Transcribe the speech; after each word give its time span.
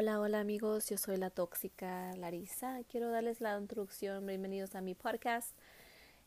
Hola, 0.00 0.20
hola 0.20 0.38
amigos, 0.38 0.88
yo 0.88 0.96
soy 0.96 1.16
la 1.16 1.28
tóxica 1.28 2.14
Larisa. 2.14 2.84
Quiero 2.88 3.10
darles 3.10 3.40
la 3.40 3.58
introducción. 3.58 4.24
Bienvenidos 4.24 4.76
a 4.76 4.80
mi 4.80 4.94
podcast. 4.94 5.50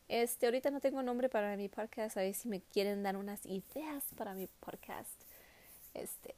Este, 0.10 0.46
ahorita 0.46 0.72
no 0.72 0.82
tengo 0.82 1.02
nombre 1.04 1.30
para 1.30 1.56
mi 1.56 1.70
podcast, 1.70 2.18
a 2.18 2.20
ver 2.20 2.34
si 2.34 2.50
me 2.50 2.60
quieren 2.60 3.02
dar 3.02 3.16
unas 3.16 3.46
ideas 3.46 4.04
para 4.18 4.34
mi 4.34 4.48
podcast. 4.60 5.18
Este, 5.94 6.36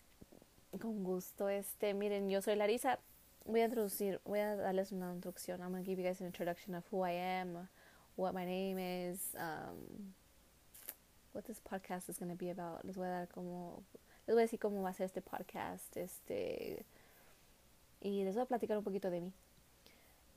con 0.79 1.03
gusto. 1.03 1.49
Este, 1.49 1.95
miren, 1.95 2.29
yo 2.29 2.39
soy 2.43 2.55
Larisa. 2.55 2.99
Voy 3.45 3.61
a 3.61 3.65
introducir, 3.65 4.21
voy 4.25 4.37
a 4.37 4.55
darles 4.55 4.91
una 4.91 5.11
introducción. 5.11 5.59
I'm 5.61 5.71
going 5.71 5.83
to 5.83 5.89
give 5.89 5.99
you 5.99 6.07
guys 6.07 6.21
an 6.21 6.27
introduction 6.27 6.75
of 6.75 6.83
who 6.91 7.03
I 7.03 7.13
am, 7.13 7.67
what 8.15 8.35
my 8.35 8.45
name 8.45 8.77
is, 8.77 9.35
um, 9.39 10.13
what 11.31 11.45
this 11.45 11.59
podcast 11.59 12.09
is 12.09 12.19
going 12.19 12.29
to 12.29 12.37
be 12.37 12.51
about. 12.51 12.85
Les 12.85 12.95
voy 12.95 13.07
a 13.07 13.21
dar 13.21 13.27
como 13.27 13.81
les 14.27 14.35
voy 14.35 14.43
a 14.43 14.45
decir 14.45 14.59
cómo 14.59 14.83
va 14.83 14.89
a 14.89 14.93
ser 14.93 15.05
este 15.05 15.23
podcast, 15.23 15.97
este 15.97 16.85
y 18.03 18.25
voy 18.25 18.41
a 18.41 18.45
platicar 18.45 18.77
un 18.77 18.83
poquito 18.83 19.09
de 19.09 19.21
mí. 19.21 19.33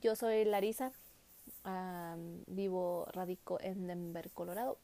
Yo 0.00 0.14
soy 0.14 0.44
Larisa, 0.44 0.92
vivo, 2.46 3.06
radico 3.12 3.58
en 3.60 3.88
Denver, 3.88 4.30
Colorado, 4.30 4.78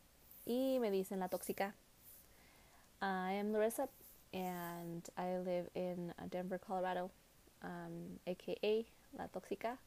y 0.45 0.79
me 0.81 0.91
dicen 0.91 1.21
la 1.21 1.29
tóxica. 1.29 1.75
I 3.01 3.39
am 3.39 3.53
Larissa, 3.53 3.89
and 4.33 5.09
I 5.17 5.45
live 5.45 5.71
in 5.75 6.13
Denver, 6.31 6.59
Colorado, 6.59 7.11
um, 7.63 8.19
aka 8.27 8.85
la 9.17 9.29
tóxica. 9.29 9.79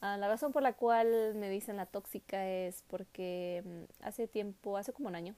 Ah, 0.00 0.16
la 0.16 0.28
razón 0.28 0.52
por 0.52 0.62
la 0.62 0.74
cual 0.74 1.34
me 1.34 1.48
dicen 1.48 1.76
la 1.76 1.86
tóxica 1.86 2.46
es 2.46 2.84
porque 2.88 3.62
mm, 3.64 4.04
hace 4.04 4.28
tiempo, 4.28 4.76
hace 4.76 4.92
como 4.92 5.08
un 5.08 5.16
año, 5.16 5.34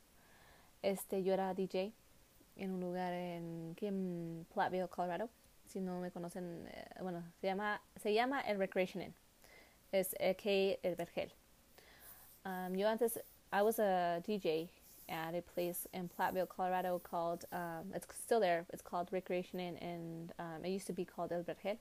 este, 0.82 1.22
yo 1.22 1.32
era 1.32 1.54
DJ 1.54 1.92
en 2.56 2.72
un 2.72 2.80
lugar 2.80 3.12
en, 3.12 3.76
en 3.80 4.46
Platteville, 4.52 4.88
Colorado 4.88 5.30
si 5.68 5.80
no 5.80 6.00
me 6.00 6.10
conocen, 6.10 6.66
eh, 6.66 7.02
bueno, 7.02 7.22
se 7.40 7.46
llama, 7.46 7.80
se 7.96 8.12
llama 8.12 8.40
el 8.40 8.58
Recreation 8.58 9.02
Inn. 9.02 9.14
Es 9.92 10.14
AK 10.14 10.46
El 10.82 10.96
Vergel. 10.96 11.30
Um, 12.44 12.74
yo 12.74 12.86
antes, 12.86 13.18
I 13.52 13.62
was 13.62 13.78
a 13.78 14.22
DJ 14.26 14.68
at 15.08 15.34
a 15.34 15.42
place 15.42 15.86
in 15.92 16.08
Platteville, 16.08 16.48
Colorado 16.48 16.98
called, 16.98 17.44
um, 17.52 17.92
it's 17.94 18.06
still 18.22 18.40
there, 18.40 18.66
it's 18.72 18.82
called 18.82 19.08
Recreation 19.10 19.60
Inn, 19.60 19.76
and 19.78 20.32
um, 20.38 20.64
it 20.64 20.70
used 20.70 20.86
to 20.86 20.92
be 20.92 21.04
called 21.04 21.32
El 21.32 21.42
Vergel. 21.42 21.78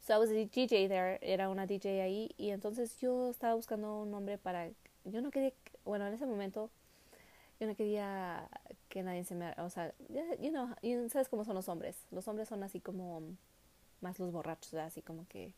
So 0.00 0.14
I 0.14 0.18
was 0.18 0.30
a 0.30 0.34
DJ 0.34 0.88
there, 0.88 1.18
era 1.22 1.48
una 1.48 1.66
DJ 1.66 2.00
ahí, 2.00 2.30
y 2.38 2.50
entonces 2.50 2.98
yo 3.00 3.30
estaba 3.30 3.54
buscando 3.54 4.02
un 4.02 4.10
nombre 4.10 4.38
para, 4.38 4.70
yo 5.04 5.20
no 5.20 5.30
quería, 5.30 5.52
bueno, 5.84 6.06
en 6.06 6.14
ese 6.14 6.26
momento 6.26 6.70
yo 7.60 7.66
no 7.66 7.76
quería 7.76 8.48
que 8.88 9.02
nadie 9.02 9.22
se 9.24 9.34
me, 9.34 9.52
o 9.58 9.68
sea, 9.68 9.92
you 10.40 10.50
know, 10.50 10.74
sabes 11.10 11.28
cómo 11.28 11.44
son 11.44 11.54
los 11.54 11.68
hombres. 11.68 12.06
Los 12.10 12.26
hombres 12.26 12.48
son 12.48 12.62
así 12.62 12.80
como 12.80 13.22
más 14.00 14.18
los 14.18 14.32
borrachos, 14.32 14.74
así 14.74 15.02
como 15.02 15.26
que 15.28 15.52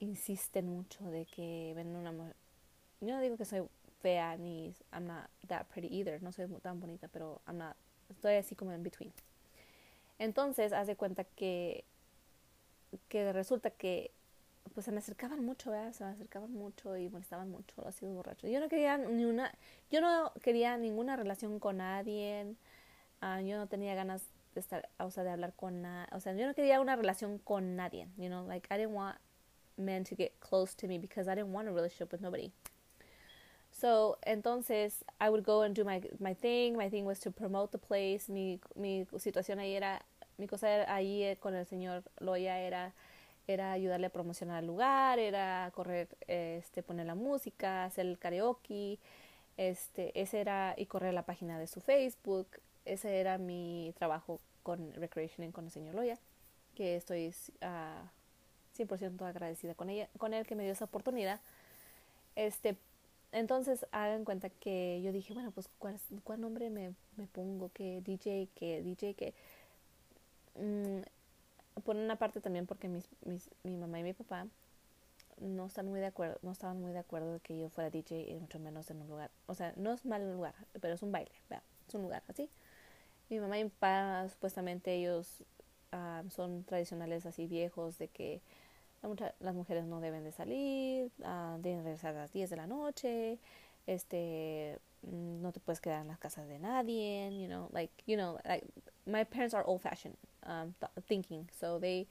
insisten 0.00 0.68
mucho 0.68 1.08
de 1.10 1.24
que 1.24 1.72
ven 1.76 1.94
una 1.94 2.10
mujer. 2.12 2.34
Yo 3.00 3.14
no 3.14 3.20
digo 3.20 3.36
que 3.36 3.44
soy 3.44 3.62
fea 4.02 4.36
ni 4.36 4.74
I'm 4.92 5.06
not 5.06 5.30
that 5.46 5.66
pretty 5.66 5.88
either, 5.88 6.20
no 6.22 6.32
soy 6.32 6.48
tan 6.62 6.80
bonita, 6.80 7.08
pero 7.08 7.40
I'm 7.46 7.58
not, 7.58 7.76
estoy 8.10 8.34
así 8.34 8.56
como 8.56 8.72
en 8.72 8.82
between. 8.82 9.12
Entonces, 10.18 10.72
haz 10.72 10.86
de 10.86 10.96
cuenta 10.96 11.24
que 11.24 11.84
que 13.08 13.32
resulta 13.32 13.70
que 13.70 14.10
pues 14.74 14.84
se 14.84 14.92
me 14.92 14.98
acercaban 14.98 15.44
mucho, 15.44 15.70
¿verdad? 15.70 15.92
Se 15.92 16.04
me 16.04 16.10
acercaban 16.10 16.52
mucho 16.52 16.96
y 16.96 17.08
molestaban 17.08 17.50
mucho 17.50 17.82
los 17.82 17.94
sido 17.94 18.12
borrachos. 18.14 18.50
Yo 18.50 18.60
no 18.60 18.68
quería 18.68 18.98
ni 18.98 19.24
una, 19.24 19.52
yo 19.90 20.00
no 20.00 20.32
quería 20.42 20.76
ninguna 20.76 21.16
relación 21.16 21.58
con 21.58 21.78
nadie. 21.78 22.54
Uh, 23.22 23.40
yo 23.40 23.56
no 23.56 23.66
tenía 23.66 23.94
ganas 23.94 24.22
de 24.54 24.60
estar, 24.60 24.88
o 24.98 25.10
sea, 25.10 25.24
de 25.24 25.30
hablar 25.30 25.54
con 25.54 25.82
nadie. 25.82 26.08
O 26.12 26.20
sea, 26.20 26.34
yo 26.34 26.46
no 26.46 26.54
quería 26.54 26.80
una 26.80 26.96
relación 26.96 27.38
con 27.38 27.76
nadie. 27.76 28.08
You 28.16 28.28
know, 28.28 28.46
like 28.46 28.66
I 28.70 28.78
didn't 28.78 28.94
want 28.94 29.16
men 29.76 30.04
to 30.04 30.14
get 30.16 30.38
close 30.40 30.74
to 30.76 30.86
me 30.86 30.98
because 30.98 31.28
I 31.30 31.34
didn't 31.34 31.52
want 31.52 31.68
a 31.68 31.72
relationship 31.72 32.12
with 32.12 32.20
nobody. 32.20 32.50
So, 33.70 34.16
entonces, 34.26 35.04
I 35.20 35.28
would 35.28 35.44
go 35.44 35.62
and 35.62 35.74
do 35.74 35.84
my, 35.84 36.00
my 36.18 36.34
thing. 36.34 36.76
My 36.76 36.88
thing 36.88 37.04
was 37.04 37.18
to 37.20 37.30
promote 37.30 37.72
the 37.72 37.78
place. 37.78 38.28
Mi, 38.28 38.58
mi 38.74 39.06
situación 39.18 39.58
ahí 39.58 39.76
era, 39.76 40.00
mi 40.38 40.46
cosa 40.46 40.86
ahí 40.88 41.36
con 41.40 41.54
el 41.54 41.66
señor 41.66 42.02
Loya 42.20 42.58
era 42.58 42.94
era 43.46 43.72
ayudarle 43.72 44.06
a 44.06 44.10
promocionar 44.10 44.60
el 44.60 44.66
lugar, 44.66 45.18
era 45.18 45.70
correr, 45.74 46.08
este, 46.26 46.82
poner 46.82 47.06
la 47.06 47.14
música, 47.14 47.84
hacer 47.84 48.06
el 48.06 48.18
karaoke, 48.18 48.98
este, 49.56 50.18
ese 50.20 50.40
era, 50.40 50.74
y 50.76 50.86
correr 50.86 51.14
la 51.14 51.22
página 51.24 51.58
de 51.58 51.66
su 51.66 51.80
Facebook, 51.80 52.48
ese 52.84 53.20
era 53.20 53.38
mi 53.38 53.94
trabajo 53.98 54.40
con 54.62 54.92
Recreation 54.94 55.52
con 55.52 55.66
el 55.66 55.70
señor 55.70 55.94
Loya, 55.94 56.18
que 56.74 56.96
estoy 56.96 57.32
100% 58.76 59.22
ah, 59.22 59.28
agradecida 59.28 59.74
con 59.74 59.90
ella, 59.90 60.08
con 60.18 60.34
él 60.34 60.46
que 60.46 60.56
me 60.56 60.64
dio 60.64 60.72
esa 60.72 60.86
oportunidad. 60.86 61.40
Este, 62.34 62.76
entonces 63.32 63.86
hagan 63.92 64.24
cuenta 64.24 64.50
que 64.50 65.00
yo 65.02 65.12
dije, 65.12 65.34
bueno, 65.34 65.50
pues 65.52 65.68
cuál, 65.78 65.98
cuál 66.24 66.40
nombre 66.40 66.70
me, 66.70 66.94
me 67.16 67.26
pongo, 67.26 67.70
que 67.72 68.00
DJ, 68.02 68.48
que 68.54 68.82
DJ, 68.82 69.14
que 69.14 69.34
mm, 70.56 71.02
por 71.84 71.96
una 71.96 72.16
parte 72.16 72.40
también 72.40 72.66
porque 72.66 72.88
mis, 72.88 73.08
mis, 73.24 73.50
mi 73.62 73.76
mamá 73.76 74.00
y 74.00 74.02
mi 74.02 74.12
papá 74.12 74.46
no 75.38 75.66
están 75.66 75.86
muy 75.88 76.00
de 76.00 76.06
acuerdo, 76.06 76.38
no 76.42 76.50
estaban 76.50 76.80
muy 76.80 76.92
de 76.92 76.98
acuerdo 76.98 77.34
de 77.34 77.40
que 77.40 77.58
yo 77.58 77.68
fuera 77.68 77.90
DJ 77.90 78.30
y 78.30 78.36
mucho 78.36 78.58
menos 78.58 78.90
en 78.90 79.02
un 79.02 79.08
lugar, 79.08 79.30
o 79.46 79.54
sea, 79.54 79.72
no 79.76 79.92
es 79.92 80.04
mal 80.06 80.32
lugar, 80.32 80.54
pero 80.80 80.94
es 80.94 81.02
un 81.02 81.12
baile, 81.12 81.30
es 81.86 81.94
un 81.94 82.02
lugar 82.02 82.22
así. 82.28 82.48
Mi 83.28 83.40
mamá 83.40 83.58
y 83.58 83.64
mi 83.64 83.70
papá 83.70 84.28
supuestamente 84.28 84.94
ellos 84.94 85.42
ah, 85.92 86.22
son 86.30 86.64
tradicionales 86.64 87.26
así 87.26 87.46
viejos 87.46 87.98
de 87.98 88.08
que 88.08 88.40
las 89.40 89.54
mujeres 89.54 89.84
no 89.84 90.00
deben 90.00 90.24
de 90.24 90.32
salir, 90.32 91.10
uh, 91.18 91.60
deben 91.60 91.84
regresar 91.84 92.16
a 92.16 92.20
las 92.22 92.32
10 92.32 92.50
de 92.50 92.56
la 92.56 92.66
noche, 92.66 93.38
este 93.86 94.78
mm, 95.02 95.42
no 95.42 95.52
te 95.52 95.60
puedes 95.60 95.80
quedar 95.80 96.00
en 96.00 96.08
las 96.08 96.18
casas 96.18 96.48
de 96.48 96.58
nadie, 96.58 97.30
you 97.40 97.46
know, 97.46 97.68
like, 97.72 97.92
you 98.06 98.16
know, 98.16 98.38
like 98.44 98.66
my 99.04 99.24
parents 99.24 99.54
are 99.54 99.64
old 99.66 99.80
fashioned 99.80 100.16
um, 100.46 100.74
th- 100.80 101.06
thinking. 101.06 101.48
So 101.58 101.78
they, 101.78 102.06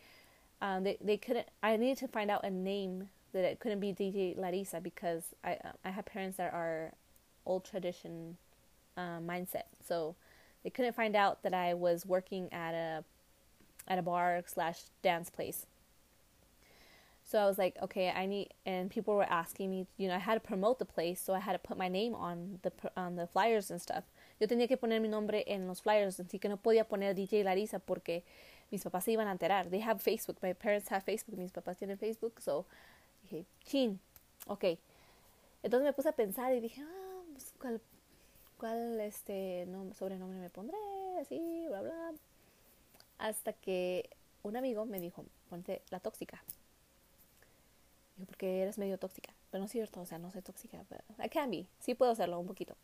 um, 0.62 0.84
they 0.84 0.98
they 1.02 1.18
couldn't. 1.18 1.48
I 1.64 1.78
needed 1.78 1.98
to 2.00 2.08
find 2.08 2.30
out 2.30 2.44
a 2.44 2.50
name 2.50 3.10
that 3.34 3.44
it 3.44 3.60
couldn't 3.60 3.80
be 3.80 3.94
DJ 3.94 4.38
Larissa 4.38 4.80
because 4.82 5.24
I 5.44 5.54
uh, 5.54 5.72
I 5.84 5.90
have 5.92 6.06
parents 6.06 6.38
that 6.38 6.54
are 6.54 6.92
old 7.46 7.66
tradition 7.66 8.38
uh, 8.98 9.20
mindset. 9.20 9.66
So 9.86 10.16
they 10.64 10.70
couldn't 10.70 10.96
find 10.96 11.16
out 11.16 11.44
that 11.44 11.54
I 11.54 11.74
was 11.74 12.06
working 12.06 12.52
at 12.52 12.74
a 12.74 13.04
at 13.88 14.00
a 14.00 14.02
bar 14.02 14.42
slash 14.48 14.82
dance 15.02 15.30
place. 15.30 15.66
So 17.24 17.40
I 17.40 17.48
was 17.48 17.58
like, 17.58 17.76
okay, 17.82 18.12
I 18.12 18.28
need, 18.28 18.50
and 18.68 18.90
people 18.90 19.16
were 19.16 19.24
asking 19.24 19.72
me, 19.72 19.88
you 19.98 20.08
know, 20.08 20.14
I 20.16 20.20
had 20.20 20.36
to 20.36 20.40
promote 20.40 20.78
the 20.78 20.86
place, 20.86 21.20
so 21.20 21.34
I 21.34 21.40
had 21.40 21.54
to 21.54 21.60
put 21.60 21.76
my 21.76 21.88
name 21.88 22.14
on 22.14 22.60
the 22.62 22.72
on 22.96 23.16
the 23.16 23.26
flyers 23.26 23.72
and 23.72 23.82
stuff. 23.82 24.04
Yo 24.40 24.48
tenía 24.48 24.68
que 24.68 24.78
poner 24.78 25.02
mi 25.02 25.08
nombre 25.08 25.44
en 25.48 25.68
los 25.68 25.82
flyers, 25.82 26.20
así 26.20 26.40
que 26.40 26.50
no 26.50 26.58
podía 26.58 26.88
poner 26.88 27.16
DJ 27.16 27.44
Larisa 27.44 27.80
porque 27.80 28.24
mis 28.72 28.84
papás 28.84 29.04
se 29.06 29.12
iban 29.12 29.28
a 29.28 29.32
enterar. 29.32 29.68
They 29.70 29.82
have 29.82 30.00
Facebook, 30.00 30.38
my 30.42 30.54
parents 30.54 30.92
have 30.92 31.02
Facebook, 31.02 31.38
mis 31.38 31.52
papás 31.52 31.78
tienen 31.78 31.98
Facebook, 31.98 32.42
so 32.42 32.66
dije, 33.24 33.46
chin, 33.64 34.00
ok. 34.48 34.66
Entonces 35.64 35.86
me 35.86 35.94
puse 35.94 36.10
a 36.10 36.12
pensar 36.12 36.54
y 36.54 36.60
dije, 36.60 36.82
ah, 36.82 37.22
pues, 37.32 37.54
¿cuál, 37.60 37.82
cuál 38.58 39.00
este 39.02 39.68
sobrenombre 39.98 40.40
me 40.40 40.50
pondré? 40.50 40.78
Así, 41.20 41.66
bla, 41.70 41.82
bla. 41.82 42.14
Hasta 43.18 43.54
que 43.54 44.10
un 44.44 44.58
amigo 44.58 44.86
me 44.86 45.00
dijo, 45.00 45.26
ponte 45.50 45.82
la 45.90 46.00
tóxica. 46.00 46.44
Dijo, 48.18 48.28
porque 48.28 48.62
eres 48.62 48.78
medio 48.78 48.98
tóxica. 48.98 49.34
Pero 49.50 49.62
no 49.62 49.66
es 49.66 49.72
cierto, 49.72 50.02
o 50.02 50.06
sea, 50.06 50.20
no 50.20 50.32
soy 50.32 50.42
tóxica, 50.42 50.84
pero 50.90 51.04
I 51.24 51.30
can 51.30 51.50
be. 51.50 51.66
Sí 51.80 51.96
puedo 51.96 52.12
hacerlo 52.12 52.40
un 52.40 52.48
poquito. 52.48 52.76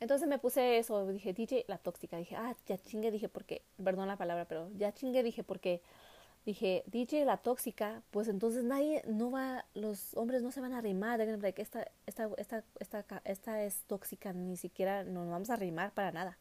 Entonces 0.00 0.28
me 0.28 0.38
puse 0.38 0.78
eso, 0.78 1.06
dije 1.08 1.32
DJ 1.32 1.64
la 1.66 1.78
tóxica, 1.78 2.16
dije, 2.16 2.36
ah, 2.36 2.54
ya 2.66 2.78
chingue, 2.78 3.10
dije 3.10 3.28
porque, 3.28 3.62
perdón 3.82 4.06
la 4.08 4.16
palabra, 4.16 4.44
pero 4.44 4.70
ya 4.76 4.92
chingue, 4.92 5.22
dije 5.22 5.42
porque, 5.42 5.82
dije 6.46 6.84
DJ 6.86 7.24
la 7.24 7.38
tóxica, 7.38 8.02
pues 8.12 8.28
entonces 8.28 8.62
nadie, 8.62 9.02
no 9.06 9.30
va, 9.30 9.64
los 9.74 10.14
hombres 10.14 10.42
no 10.42 10.52
se 10.52 10.60
van 10.60 10.72
a 10.72 10.78
arrimar, 10.78 11.18
like, 11.42 11.60
esta, 11.60 11.86
esta, 12.06 12.30
esta, 12.36 12.64
esta, 12.78 13.22
esta 13.24 13.64
es 13.64 13.82
tóxica, 13.88 14.32
ni 14.32 14.56
siquiera 14.56 15.02
nos 15.02 15.28
vamos 15.28 15.50
a 15.50 15.54
arrimar 15.54 15.92
para 15.92 16.12
nada. 16.12 16.38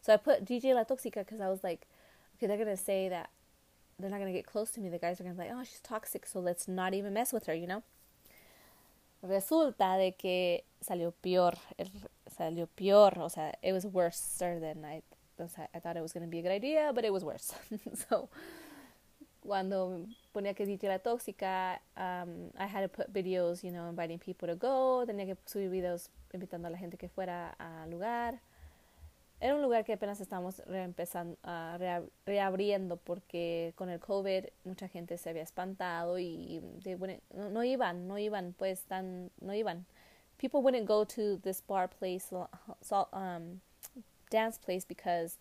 So 0.00 0.12
I 0.12 0.18
put 0.18 0.44
DJ 0.44 0.74
la 0.74 0.84
tóxica 0.84 1.20
because 1.24 1.40
I 1.40 1.48
was 1.48 1.62
like, 1.62 1.86
okay, 2.36 2.46
they're 2.46 2.58
gonna 2.58 2.76
say 2.76 3.08
that 3.08 3.30
they're 3.98 4.10
not 4.10 4.18
gonna 4.18 4.32
get 4.32 4.46
close 4.46 4.70
to 4.72 4.80
me. 4.80 4.88
The 4.88 4.98
guys 4.98 5.20
are 5.20 5.24
gonna 5.24 5.34
be 5.34 5.42
like, 5.42 5.52
oh, 5.54 5.62
she's 5.64 5.80
toxic, 5.80 6.26
so 6.26 6.40
let's 6.40 6.66
not 6.66 6.92
even 6.92 7.12
mess 7.12 7.32
with 7.32 7.46
her, 7.46 7.54
you 7.54 7.66
know. 7.66 7.82
Resulta 9.22 9.96
de 9.96 10.12
que 10.12 10.64
salió 10.80 11.12
peor 11.12 11.56
salió 12.32 12.66
peor, 12.66 13.18
o 13.18 13.28
sea, 13.28 13.52
it 13.62 13.72
was 13.72 13.84
worse 13.86 14.38
than 14.38 14.84
I, 14.84 15.02
I 15.74 15.80
thought 15.80 15.96
it 15.96 16.02
was 16.02 16.12
going 16.12 16.24
to 16.24 16.30
be 16.30 16.38
a 16.38 16.42
good 16.42 16.52
idea, 16.52 16.92
but 16.92 17.04
it 17.04 17.12
was 17.12 17.24
worse. 17.24 17.54
so, 18.08 18.28
cuando 19.40 20.06
ponía 20.32 20.54
que 20.54 20.66
DJ 20.66 20.88
la 20.88 20.98
tóxica, 20.98 21.80
um, 21.96 22.50
I 22.58 22.66
had 22.66 22.82
to 22.82 22.88
put 22.88 23.12
videos, 23.12 23.62
you 23.62 23.70
know, 23.70 23.88
inviting 23.88 24.18
people 24.18 24.48
to 24.48 24.56
go, 24.56 25.04
tenía 25.06 25.26
que 25.26 25.36
subir 25.46 25.70
videos 25.70 26.10
invitando 26.32 26.68
a 26.68 26.70
la 26.70 26.78
gente 26.78 26.96
que 26.96 27.08
fuera 27.08 27.54
al 27.58 27.90
lugar. 27.90 28.40
Era 29.42 29.56
un 29.56 29.62
lugar 29.62 29.84
que 29.84 29.92
apenas 29.92 30.20
estábamos 30.20 30.62
reempezando, 30.66 31.36
uh, 31.42 32.06
reabriendo 32.24 32.96
porque 32.96 33.72
con 33.74 33.90
el 33.90 33.98
COVID 33.98 34.44
mucha 34.64 34.86
gente 34.86 35.18
se 35.18 35.30
había 35.30 35.42
espantado 35.42 36.16
y 36.20 36.62
bueno, 36.96 37.18
no, 37.34 37.50
no, 37.50 37.64
iban, 37.64 38.06
no 38.06 38.18
iban, 38.18 38.54
pues 38.56 38.84
tan, 38.84 39.32
no 39.40 39.52
iban. 39.52 39.84
People 40.38 40.62
wouldn't 40.62 40.86
go 40.86 41.04
to 41.04 41.38
this 41.38 41.60
bar 41.60 41.88
place, 41.88 42.32
um, 43.12 43.60
dance 44.30 44.58
place 44.58 44.84
because 44.84 45.38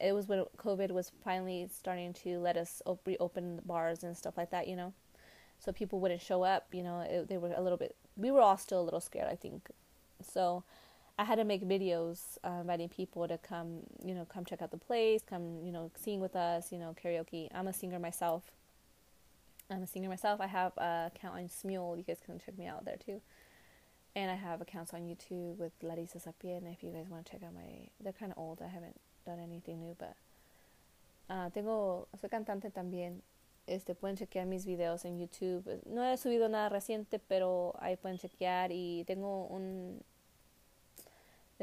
it 0.00 0.12
was 0.12 0.28
when 0.28 0.44
COVID 0.56 0.92
was 0.92 1.10
finally 1.24 1.68
starting 1.68 2.12
to 2.12 2.38
let 2.38 2.56
us 2.56 2.80
op- 2.86 3.04
reopen 3.04 3.56
the 3.56 3.62
bars 3.62 4.04
and 4.04 4.16
stuff 4.16 4.36
like 4.36 4.50
that, 4.50 4.68
you 4.68 4.76
know. 4.76 4.92
So 5.58 5.72
people 5.72 5.98
wouldn't 5.98 6.22
show 6.22 6.44
up, 6.44 6.68
you 6.72 6.84
know. 6.84 7.00
It, 7.00 7.28
they 7.28 7.38
were 7.38 7.52
a 7.56 7.60
little 7.60 7.78
bit. 7.78 7.96
We 8.16 8.30
were 8.30 8.40
all 8.40 8.56
still 8.56 8.80
a 8.80 8.86
little 8.86 9.00
scared, 9.00 9.28
I 9.28 9.34
think. 9.36 9.70
So 10.20 10.62
I 11.22 11.24
had 11.24 11.36
to 11.36 11.44
make 11.44 11.62
videos 11.62 12.36
uh, 12.42 12.62
inviting 12.62 12.88
people 12.88 13.28
to 13.28 13.38
come, 13.38 13.84
you 14.04 14.12
know, 14.12 14.24
come 14.24 14.44
check 14.44 14.60
out 14.60 14.72
the 14.72 14.76
place, 14.76 15.22
come, 15.24 15.60
you 15.64 15.70
know, 15.70 15.88
sing 15.94 16.18
with 16.18 16.34
us, 16.34 16.72
you 16.72 16.78
know, 16.80 16.96
karaoke. 17.00 17.46
I'm 17.54 17.68
a 17.68 17.72
singer 17.72 18.00
myself. 18.00 18.50
I'm 19.70 19.84
a 19.84 19.86
singer 19.86 20.08
myself. 20.08 20.40
I 20.40 20.48
have 20.48 20.72
a 20.78 21.12
account 21.14 21.36
on 21.36 21.48
Smule. 21.48 21.96
You 21.96 22.02
guys 22.02 22.18
can 22.26 22.40
check 22.44 22.58
me 22.58 22.66
out 22.66 22.84
there 22.84 22.96
too. 22.96 23.20
And 24.16 24.32
I 24.32 24.34
have 24.34 24.60
accounts 24.60 24.92
on 24.94 25.02
YouTube 25.02 25.58
with 25.58 25.70
Larissa 25.80 26.18
Sapien. 26.18 26.66
If 26.72 26.82
you 26.82 26.90
guys 26.90 27.06
want 27.08 27.24
to 27.24 27.30
check 27.30 27.44
out 27.44 27.54
my, 27.54 27.86
they're 28.02 28.12
kind 28.12 28.32
of 28.32 28.38
old. 28.38 28.60
I 28.60 28.66
haven't 28.66 28.98
done 29.24 29.38
anything 29.38 29.78
new, 29.78 29.94
but 29.96 30.16
uh, 31.30 31.50
tengo, 31.50 32.08
soy 32.20 32.30
cantante 32.30 32.72
también. 32.72 33.20
Este, 33.68 33.94
pueden 33.94 34.16
chequear 34.16 34.44
mis 34.44 34.66
videos 34.66 35.04
en 35.04 35.20
YouTube. 35.20 35.86
No 35.86 36.02
he 36.02 36.16
subido 36.16 36.50
nada 36.50 36.68
reciente, 36.68 37.20
pero 37.20 37.76
ahí 37.80 37.96
pueden 37.96 38.18
chequear 38.18 38.72
y 38.72 39.04
tengo 39.06 39.46
un 39.46 40.02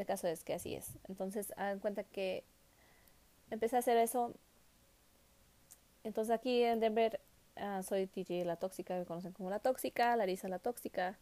el 0.00 0.06
caso 0.06 0.26
es 0.28 0.44
que 0.44 0.54
así 0.54 0.74
es. 0.74 0.86
Entonces, 1.08 1.52
hagan 1.56 1.78
cuenta 1.78 2.04
que 2.04 2.44
empecé 3.50 3.76
a 3.76 3.80
hacer 3.80 3.96
eso. 3.96 4.34
Entonces, 6.04 6.34
aquí 6.34 6.62
en 6.62 6.80
Denver 6.80 7.20
uh, 7.56 7.82
soy 7.82 8.06
DJ 8.06 8.44
La 8.44 8.56
Tóxica, 8.56 8.96
me 8.96 9.04
conocen 9.04 9.32
como 9.32 9.50
La 9.50 9.58
Tóxica, 9.58 10.16
Larisa 10.16 10.48
La 10.48 10.58
Tóxica. 10.58 11.18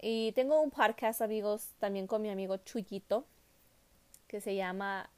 Y 0.00 0.32
tengo 0.32 0.60
un 0.60 0.70
podcast, 0.70 1.22
amigos, 1.22 1.70
también 1.78 2.06
con 2.06 2.20
mi 2.20 2.30
amigo 2.30 2.56
Chuyito, 2.58 3.24
que 4.26 4.40
se 4.40 4.54
llama 4.54 5.08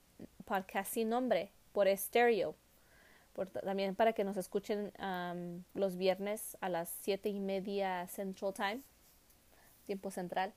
Podcast 0.45 0.93
Sin 0.93 1.09
Nombre, 1.09 1.51
por 1.73 1.89
Stereo. 1.97 2.55
También 3.65 3.95
para 3.95 4.13
que 4.15 4.25
nos 4.25 4.37
escuchen 4.37 4.93
um, 4.99 5.63
los 5.75 5.97
viernes 5.97 6.57
a 6.61 6.69
las 6.69 6.89
siete 7.03 7.29
y 7.29 7.39
media 7.39 8.07
Central 8.09 8.55
Time, 8.55 8.81
tiempo 9.85 10.11
central. 10.11 10.55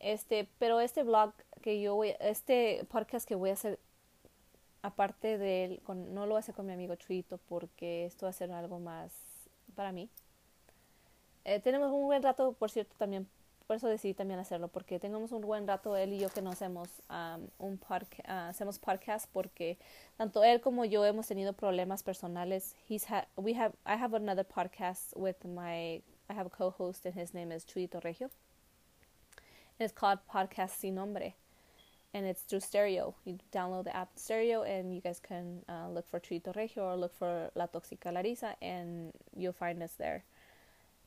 Este, 0.00 0.48
pero 0.58 0.80
este 0.80 1.02
blog 1.02 1.32
que 1.62 1.80
yo 1.80 1.94
voy, 1.94 2.14
este 2.20 2.84
podcast 2.90 3.26
que 3.26 3.34
voy 3.34 3.50
a 3.50 3.54
hacer, 3.54 3.78
aparte 4.82 5.38
de 5.38 5.64
él, 5.64 5.80
con, 5.84 6.14
no 6.14 6.26
lo 6.26 6.32
voy 6.32 6.36
a 6.36 6.40
hacer 6.40 6.54
con 6.54 6.66
mi 6.66 6.72
amigo 6.72 6.94
Chuito 6.96 7.38
porque 7.48 8.06
esto 8.06 8.26
va 8.26 8.30
a 8.30 8.32
ser 8.32 8.52
algo 8.52 8.78
más 8.78 9.12
para 9.74 9.92
mí. 9.92 10.08
Eh, 11.44 11.60
tenemos 11.60 11.92
un 11.92 12.02
buen 12.06 12.22
rato, 12.22 12.52
por 12.52 12.70
cierto, 12.70 12.94
también, 12.98 13.28
por 13.66 13.76
eso 13.76 13.88
decidí 13.88 14.14
también 14.14 14.40
hacerlo, 14.40 14.68
porque 14.68 14.98
tenemos 14.98 15.32
un 15.32 15.42
buen 15.42 15.66
rato 15.66 15.96
él 15.96 16.12
y 16.12 16.18
yo 16.18 16.28
que 16.28 16.42
no 16.42 16.50
hacemos 16.50 16.88
um, 17.08 17.46
un 17.58 17.78
podcast, 17.78 18.28
uh, 18.28 18.50
hacemos 18.50 18.78
podcast 18.78 19.30
porque 19.32 19.78
tanto 20.16 20.42
él 20.44 20.60
como 20.60 20.84
yo 20.84 21.04
hemos 21.04 21.26
tenido 21.26 21.52
problemas 21.52 22.02
personales. 22.02 22.74
He's 22.88 23.08
ha 23.10 23.26
we 23.36 23.54
have, 23.54 23.74
I 23.86 23.94
have 23.94 24.16
another 24.16 24.44
podcast 24.44 25.16
with 25.16 25.36
my, 25.44 26.02
I 26.28 26.32
have 26.32 26.46
a 26.46 26.50
co-host 26.50 27.06
and 27.06 27.16
his 27.16 27.32
name 27.32 27.54
is 27.54 27.64
Chuito 27.64 28.00
Regio. 28.02 28.30
It's 29.78 29.92
called 29.92 30.20
Podcast 30.32 30.78
Sin 30.78 30.94
Nombre. 30.94 31.34
And 32.14 32.24
it's 32.24 32.40
through 32.42 32.60
stereo. 32.60 33.14
You 33.26 33.38
download 33.52 33.84
the 33.84 33.94
app 33.94 34.08
stereo 34.16 34.62
and 34.62 34.94
you 34.94 35.02
guys 35.02 35.20
can 35.20 35.60
uh, 35.68 35.90
look 35.90 36.08
for 36.08 36.18
Trito 36.18 36.56
Regio 36.56 36.84
or 36.84 36.96
look 36.96 37.14
for 37.14 37.50
La 37.54 37.66
Toxica 37.66 38.06
Larisa 38.06 38.54
and 38.62 39.12
you'll 39.36 39.52
find 39.52 39.82
us 39.82 39.92
there. 39.98 40.24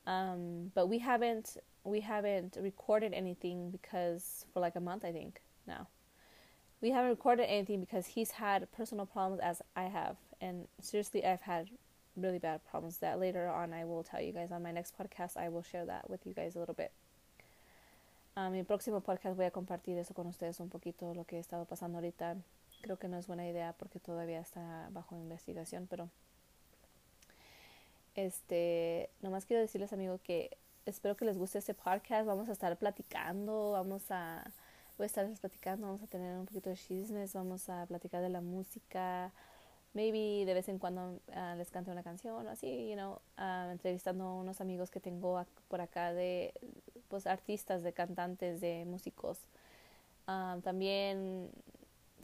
Um, 0.06 0.72
but 0.76 0.88
we 0.88 1.00
haven't 1.00 1.58
we 1.84 2.02
haven't 2.02 2.58
recorded 2.62 3.14
anything 3.14 3.72
because 3.72 4.46
for 4.54 4.60
like 4.60 4.76
a 4.76 4.80
month 4.80 5.04
I 5.04 5.12
think 5.12 5.42
now. 5.66 5.88
We 6.80 6.92
haven't 6.92 7.10
recorded 7.10 7.46
anything 7.46 7.80
because 7.80 8.06
he's 8.06 8.32
had 8.32 8.72
personal 8.72 9.08
problems 9.08 9.42
as 9.42 9.64
I 9.76 9.84
have. 9.84 10.18
And 10.40 10.68
seriously 10.80 11.26
I've 11.26 11.42
had 11.42 11.72
really 12.16 12.40
bad 12.40 12.62
problems 12.70 12.98
that 12.98 13.20
later 13.20 13.50
on 13.50 13.74
I 13.74 13.84
will 13.86 14.04
tell 14.04 14.22
you 14.22 14.32
guys 14.32 14.52
on 14.52 14.62
my 14.62 14.72
next 14.72 14.96
podcast 14.96 15.38
I 15.38 15.50
will 15.50 15.64
share 15.64 15.88
that 15.88 16.08
with 16.08 16.28
you 16.28 16.36
guys 16.36 16.56
a 16.56 16.60
little 16.60 16.76
bit. 16.76 16.92
A 18.36 18.50
mi 18.50 18.64
próximo 18.64 19.02
podcast 19.02 19.36
voy 19.36 19.46
a 19.46 19.52
compartir 19.52 19.98
eso 19.98 20.14
con 20.14 20.28
ustedes 20.28 20.60
un 20.60 20.70
poquito, 20.70 21.14
lo 21.14 21.26
que 21.26 21.38
he 21.38 21.40
estado 21.40 21.66
pasando 21.66 21.98
ahorita. 21.98 22.38
Creo 22.82 22.98
que 22.98 23.08
no 23.08 23.18
es 23.18 23.28
buena 23.28 23.48
idea 23.48 23.74
porque 23.78 24.00
todavía 24.00 24.40
está 24.40 24.90
bajo 24.92 25.16
investigación, 25.18 25.88
pero 25.90 26.10
este, 28.16 29.10
nomás 29.22 29.46
quiero 29.46 29.62
decirles 29.62 29.92
amigos 29.92 30.22
que 30.22 30.58
espero 30.86 31.18
que 31.18 31.26
les 31.26 31.38
guste 31.38 31.58
este 31.58 31.74
podcast. 31.74 32.26
Vamos 32.26 32.50
a 32.50 32.54
estar 32.54 32.78
platicando, 32.78 33.72
vamos 33.72 34.10
a 34.10 34.50
voy 34.98 35.06
a 35.06 35.08
estar 35.08 35.30
platicando, 35.40 35.88
vamos 35.88 36.04
a 36.04 36.08
tener 36.08 36.38
un 36.38 36.46
poquito 36.46 36.70
de 36.70 36.76
chismes, 36.76 37.34
vamos 37.34 37.70
a 37.70 37.86
platicar 37.86 38.22
de 38.22 38.28
la 38.28 38.42
música, 38.42 39.32
maybe 39.94 40.46
de 40.46 40.54
vez 40.54 40.68
en 40.68 40.78
cuando 40.78 41.22
uh, 41.28 41.56
les 41.58 41.72
cante 41.72 41.90
una 41.90 42.04
canción 42.04 42.46
o 42.46 42.50
así, 42.50 42.90
you 42.90 42.96
know, 42.96 43.22
uh, 43.38 43.72
entrevistando 43.72 44.26
a 44.26 44.34
unos 44.36 44.60
amigos 44.60 44.92
que 44.92 45.00
tengo 45.00 45.42
por 45.70 45.80
acá 45.80 46.12
de 46.14 46.54
pues 47.10 47.28
artistas, 47.28 47.84
de 47.84 47.92
cantantes, 47.94 48.62
de 48.62 48.86
músicos. 48.86 49.38
Uh, 50.28 50.62
también 50.62 51.50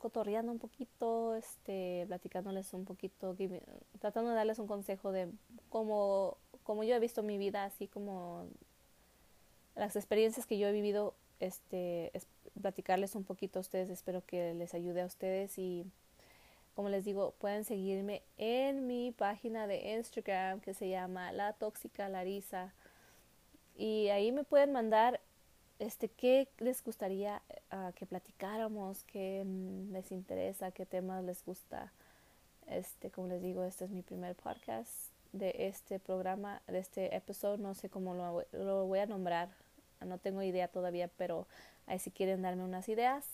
cotorreando 0.05 0.51
un 0.51 0.59
poquito, 0.59 1.33
este, 1.35 2.05
platicándoles 2.07 2.73
un 2.73 2.85
poquito, 2.85 3.35
tratando 3.99 4.29
de 4.29 4.35
darles 4.35 4.59
un 4.59 4.67
consejo 4.67 5.11
de 5.11 5.27
cómo, 5.69 6.37
yo 6.67 6.95
he 6.95 6.99
visto 6.99 7.23
mi 7.23 7.39
vida, 7.39 7.65
así 7.65 7.87
como 7.87 8.45
las 9.75 9.95
experiencias 9.95 10.45
que 10.45 10.59
yo 10.59 10.67
he 10.67 10.71
vivido, 10.71 11.15
este, 11.39 12.15
es, 12.15 12.27
platicarles 12.61 13.15
un 13.15 13.23
poquito 13.23 13.57
a 13.57 13.61
ustedes, 13.61 13.89
espero 13.89 14.23
que 14.25 14.53
les 14.53 14.75
ayude 14.75 15.01
a 15.01 15.05
ustedes 15.05 15.57
y 15.57 15.85
como 16.75 16.89
les 16.89 17.05
digo, 17.05 17.33
pueden 17.39 17.63
seguirme 17.63 18.21
en 18.37 18.85
mi 18.85 19.11
página 19.11 19.65
de 19.65 19.95
Instagram 19.95 20.59
que 20.59 20.73
se 20.73 20.89
llama 20.89 21.31
La 21.31 21.53
Tóxica 21.53 22.09
Larisa. 22.09 22.73
Y 23.75 24.09
ahí 24.09 24.31
me 24.31 24.43
pueden 24.43 24.71
mandar 24.71 25.19
este 25.79 26.07
qué 26.07 26.47
les 26.59 26.83
gustaría 26.83 27.41
uh, 27.73 27.91
que 27.93 28.05
platicáramos, 28.05 29.03
qué 29.03 29.43
mm, 29.45 29.91
les 29.91 30.11
interesa, 30.11 30.71
qué 30.71 30.85
temas 30.85 31.23
les 31.23 31.43
gusta. 31.43 31.91
Este, 32.67 33.11
como 33.11 33.27
les 33.27 33.41
digo, 33.41 33.63
este 33.63 33.85
es 33.85 33.91
mi 33.91 34.01
primer 34.01 34.35
podcast 34.35 34.91
de 35.33 35.53
este 35.67 35.99
programa, 35.99 36.61
de 36.67 36.79
este 36.79 37.15
episodio, 37.15 37.57
no 37.57 37.75
sé 37.75 37.89
cómo 37.89 38.15
lo, 38.15 38.43
lo 38.53 38.85
voy 38.85 38.99
a 38.99 39.05
nombrar, 39.05 39.49
no 39.99 40.17
tengo 40.17 40.41
idea 40.41 40.67
todavía, 40.69 41.09
pero 41.17 41.45
ahí 41.85 41.99
si 41.99 42.09
quieren 42.09 42.41
darme 42.41 42.63
unas 42.63 42.87
ideas, 42.89 43.25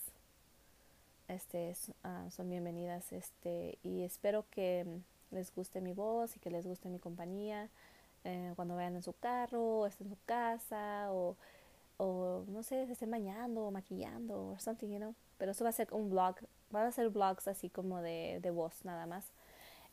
este, 1.28 1.74
uh, 2.04 2.30
son 2.30 2.50
bienvenidas 2.50 3.12
este, 3.12 3.78
y 3.82 4.02
espero 4.02 4.44
que 4.50 4.84
les 5.30 5.54
guste 5.54 5.80
mi 5.80 5.92
voz 5.92 6.36
y 6.36 6.40
que 6.40 6.50
les 6.50 6.66
guste 6.66 6.88
mi 6.88 6.98
compañía 6.98 7.70
eh, 8.24 8.52
cuando 8.56 8.76
vayan 8.76 8.96
en 8.96 9.02
su 9.02 9.12
carro, 9.14 9.80
o 9.80 9.86
estén 9.86 10.08
en 10.08 10.14
su 10.14 10.18
casa 10.26 11.12
o, 11.12 11.36
o 11.98 12.44
no 12.48 12.62
sé, 12.62 12.82
estén 12.84 13.10
bañando 13.10 13.66
o 13.66 13.70
maquillando 13.70 14.50
o 14.52 14.58
something, 14.58 14.88
you 14.90 14.98
know. 14.98 15.14
Pero 15.38 15.52
eso 15.52 15.64
va 15.64 15.70
a 15.70 15.72
ser 15.72 15.88
un 15.92 16.10
blog, 16.10 16.36
van 16.70 16.86
a 16.86 16.92
ser 16.92 17.08
blogs 17.10 17.48
así 17.48 17.68
como 17.70 18.00
de, 18.00 18.38
de 18.42 18.50
voz 18.50 18.84
nada 18.84 19.06
más. 19.06 19.32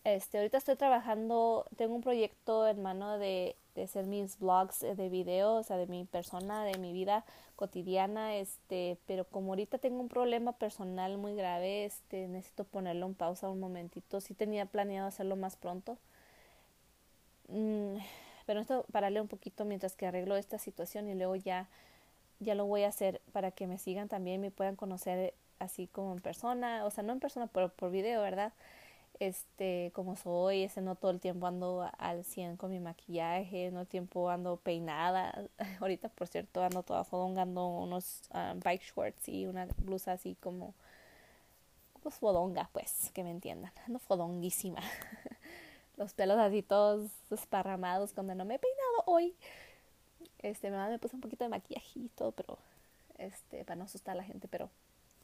Este, 0.06 0.38
ahorita 0.38 0.58
estoy 0.58 0.76
trabajando, 0.78 1.66
tengo 1.76 1.94
un 1.96 2.02
proyecto 2.02 2.68
en 2.68 2.82
mano 2.82 3.18
de, 3.18 3.56
de 3.76 3.84
hacer 3.84 4.06
mis 4.08 4.40
blogs 4.40 4.80
de 4.80 5.10
video, 5.10 5.56
o 5.56 5.64
sea, 5.64 5.78
de 5.78 5.88
mi 5.88 6.06
persona, 6.06 6.64
de 6.64 6.78
mi 6.80 6.94
vida 6.94 7.26
cotidiana, 7.58 8.36
este, 8.36 8.98
pero 9.08 9.26
como 9.26 9.52
ahorita 9.52 9.78
tengo 9.78 10.00
un 10.00 10.08
problema 10.08 10.54
personal 10.54 11.18
muy 11.18 11.36
grave, 11.36 11.86
este, 11.86 12.28
necesito 12.30 12.64
ponerlo 12.64 13.08
en 13.08 13.16
pausa 13.16 13.50
un 13.50 13.60
momentito. 13.60 14.22
Sí 14.22 14.34
tenía 14.34 14.66
planeado 14.66 15.08
hacerlo 15.08 15.36
más 15.36 15.58
pronto. 15.58 15.98
Mm, 17.50 17.98
pero 18.46 18.62
esto 18.62 18.86
pararle 18.92 19.22
un 19.22 19.28
poquito 19.28 19.66
mientras 19.66 19.96
que 19.96 20.08
arreglo 20.08 20.36
esta 20.36 20.58
situación 20.60 21.10
y 21.10 21.16
luego 21.16 21.36
ya 21.36 21.68
ya 22.40 22.56
lo 22.56 22.66
voy 22.66 22.84
a 22.84 22.90
hacer 22.90 23.22
para 23.34 23.52
que 23.52 23.68
me 23.68 23.78
sigan 23.78 24.08
también, 24.10 24.42
me 24.42 24.52
puedan 24.52 24.76
conocer 24.78 25.34
así 25.60 25.88
como 25.88 26.14
en 26.14 26.22
persona, 26.22 26.86
o 26.86 26.92
sea, 26.92 27.04
no 27.04 27.14
en 27.14 27.20
persona, 27.20 27.48
pero 27.48 27.70
por 27.70 27.92
video, 27.92 28.22
¿verdad? 28.22 28.54
este, 29.20 29.92
como 29.94 30.16
soy, 30.16 30.64
ese 30.64 30.82
no 30.82 30.96
todo 30.96 31.12
el 31.12 31.20
tiempo 31.20 31.48
ando 31.48 31.90
al 31.98 32.24
100 32.24 32.58
con 32.58 32.72
mi 32.72 32.80
maquillaje, 32.80 33.72
no 33.72 33.82
el 33.82 33.88
tiempo 33.88 34.30
ando 34.30 34.58
peinada. 34.58 35.46
Ahorita, 35.82 36.10
por 36.10 36.28
cierto, 36.28 36.64
ando 36.64 36.84
toda 36.84 37.04
fodongando 37.04 37.68
unos 37.68 38.22
um, 38.34 38.60
bike 38.62 38.84
shorts 38.84 39.28
y 39.30 39.46
una 39.48 39.68
blusa 39.78 40.14
así 40.14 40.36
como, 40.40 40.74
pues 42.02 42.16
fodonga, 42.16 42.70
pues, 42.74 43.12
que 43.14 43.24
me 43.24 43.32
entiendan. 43.32 43.72
Ando 43.86 44.00
fodonguísima. 44.00 44.82
Los 46.00 46.14
pelos 46.14 46.40
así 46.40 46.64
todos 46.64 47.12
desparramados 47.30 48.14
cuando 48.14 48.34
no 48.34 48.46
me 48.46 48.56
he 48.56 48.60
peinado 48.60 49.04
hoy. 49.06 49.36
Este, 50.38 50.72
me 50.72 50.98
puse 50.98 51.18
un 51.18 51.22
poquito 51.22 51.44
de 51.50 51.60
todo, 52.16 52.32
pero, 52.32 52.58
este, 53.18 53.66
para 53.66 53.76
no 53.76 53.84
asustar 53.84 54.14
a 54.14 54.16
la 54.16 54.24
gente, 54.24 54.48
pero 54.48 54.70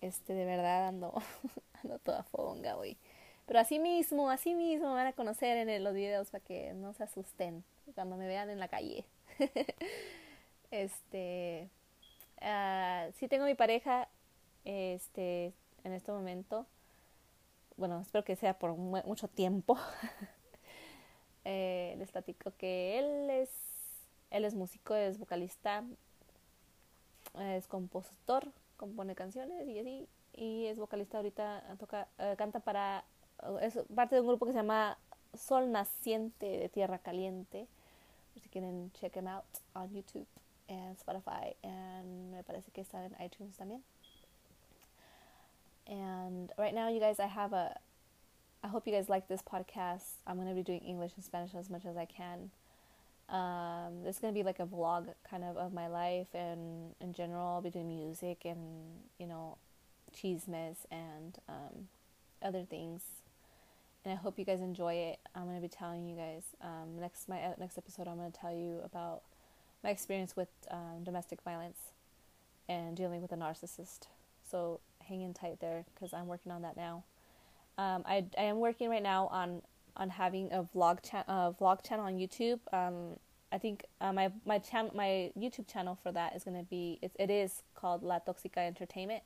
este, 0.01 0.33
de 0.33 0.43
verdad 0.43 0.89
ando, 0.89 1.13
ando 1.81 1.97
toda 1.99 2.23
fonga 2.23 2.75
hoy. 2.75 2.97
Pero 3.45 3.59
así 3.59 3.79
mismo, 3.79 4.29
así 4.29 4.53
mismo 4.53 4.89
me 4.89 4.95
van 4.95 5.07
a 5.07 5.13
conocer 5.13 5.55
en 5.55 5.81
los 5.81 5.93
videos 5.93 6.29
para 6.29 6.43
que 6.43 6.73
no 6.73 6.93
se 6.93 7.03
asusten 7.03 7.63
cuando 7.93 8.17
me 8.17 8.27
vean 8.27 8.49
en 8.49 8.59
la 8.59 8.67
calle. 8.67 9.05
este, 10.71 11.69
uh, 12.41 13.13
sí 13.13 13.29
tengo 13.29 13.45
mi 13.45 13.55
pareja, 13.55 14.09
este, 14.65 15.53
en 15.85 15.93
este 15.93 16.11
momento. 16.11 16.65
Bueno, 17.77 18.01
espero 18.01 18.25
que 18.25 18.35
sea 18.35 18.59
por 18.59 18.75
mucho 18.75 19.29
tiempo. 19.29 19.77
eh, 21.45 21.95
les 21.97 22.11
platico 22.11 22.51
que 22.57 22.99
él 22.99 23.29
es, 23.29 23.49
él 24.31 24.45
es 24.45 24.53
músico, 24.53 24.95
es 24.95 25.17
vocalista, 25.17 25.83
es 27.39 27.67
compositor, 27.67 28.51
compone 28.77 29.15
canciones 29.15 29.67
y 29.67 29.79
así. 29.79 30.07
Y 30.33 30.65
es 30.65 30.77
vocalista 30.77 31.17
ahorita, 31.17 31.63
toca, 31.79 32.09
uh, 32.19 32.35
canta 32.35 32.59
para 32.59 33.05
es 33.61 33.77
parte 33.93 34.15
de 34.15 34.21
un 34.21 34.27
grupo 34.27 34.45
que 34.45 34.51
se 34.51 34.57
llama 34.57 34.97
Sol 35.33 35.71
Naciente 35.71 36.45
de 36.45 36.69
Tierra 36.69 36.99
Caliente. 36.99 37.67
Si 38.41 38.49
quieren 38.49 38.91
check 38.99 39.13
them 39.13 39.27
out 39.27 39.45
on 39.73 39.89
YouTube 39.93 40.27
and 40.67 40.97
Spotify 40.97 41.55
and 41.63 42.31
me 42.31 42.43
parece 42.43 42.71
que 42.71 42.81
está 42.81 43.05
en 43.05 43.15
iTunes 43.21 43.55
también. 43.57 43.81
And 45.87 46.51
right 46.57 46.73
now, 46.73 46.89
you 46.89 46.99
guys, 46.99 47.19
I 47.19 47.27
have 47.27 47.53
a. 47.53 47.79
I 48.65 48.67
hope 48.67 48.87
you 48.87 48.93
guys 48.93 49.09
like 49.09 49.27
this 49.27 49.43
podcast. 49.43 50.05
I'm 50.25 50.37
going 50.37 50.47
to 50.47 50.55
be 50.55 50.63
doing 50.63 50.79
English 50.79 51.11
and 51.15 51.23
Spanish 51.23 51.53
as 51.53 51.69
much 51.69 51.85
as 51.85 51.95
I 51.95 52.05
can. 52.05 52.49
Um, 53.29 54.03
this 54.03 54.15
is 54.15 54.19
going 54.19 54.33
to 54.33 54.37
be 54.39 54.41
like 54.41 54.59
a 54.59 54.65
vlog 54.65 55.13
kind 55.29 55.43
of 55.43 55.55
of 55.55 55.71
my 55.71 55.85
life 55.85 56.33
and 56.33 56.95
in 56.99 57.13
general. 57.13 57.45
I'll 57.45 57.61
be 57.61 57.69
doing 57.69 57.87
music 57.87 58.41
and, 58.43 58.57
you 59.19 59.27
know, 59.27 59.59
chismes 60.17 60.77
and 60.89 61.37
um, 61.47 61.89
other 62.41 62.63
things 62.63 63.03
and 64.03 64.11
I 64.11 64.15
hope 64.15 64.39
you 64.39 64.45
guys 64.45 64.61
enjoy 64.61 64.93
it. 64.93 65.19
I'm 65.35 65.45
gonna 65.45 65.61
be 65.61 65.67
telling 65.67 66.07
you 66.07 66.15
guys 66.15 66.43
um, 66.61 66.99
next 66.99 67.29
my 67.29 67.41
uh, 67.41 67.53
next 67.59 67.77
episode. 67.77 68.07
I'm 68.07 68.17
gonna 68.17 68.31
tell 68.31 68.53
you 68.53 68.79
about 68.83 69.21
my 69.83 69.91
experience 69.91 70.35
with 70.35 70.49
um, 70.71 71.03
domestic 71.03 71.41
violence 71.41 71.77
and 72.67 72.97
dealing 72.97 73.21
with 73.21 73.31
a 73.31 73.35
narcissist. 73.35 74.07
So 74.49 74.79
hang 75.07 75.21
in 75.21 75.35
tight 75.35 75.59
there 75.59 75.85
because 75.93 76.13
I'm 76.13 76.25
working 76.25 76.51
on 76.51 76.63
that 76.63 76.77
now. 76.77 77.03
Um, 77.77 78.03
I 78.05 78.25
I 78.37 78.43
am 78.43 78.59
working 78.59 78.89
right 78.89 79.03
now 79.03 79.27
on 79.27 79.61
on 79.97 80.09
having 80.09 80.51
a 80.51 80.63
vlog 80.63 80.99
cha- 81.03 81.25
uh, 81.27 81.51
vlog 81.51 81.83
channel 81.83 82.05
on 82.05 82.17
YouTube. 82.17 82.59
Um, 82.73 83.17
I 83.51 83.57
think 83.57 83.85
uh, 84.01 84.13
my 84.13 84.31
my 84.45 84.59
channel 84.59 84.91
my 84.93 85.31
YouTube 85.37 85.67
channel 85.71 85.97
for 86.01 86.11
that 86.11 86.35
is 86.35 86.43
gonna 86.43 86.63
be 86.63 86.99
it, 87.01 87.11
it 87.17 87.29
is 87.29 87.63
called 87.73 88.03
La 88.03 88.19
Toxica 88.19 88.57
Entertainment. 88.57 89.23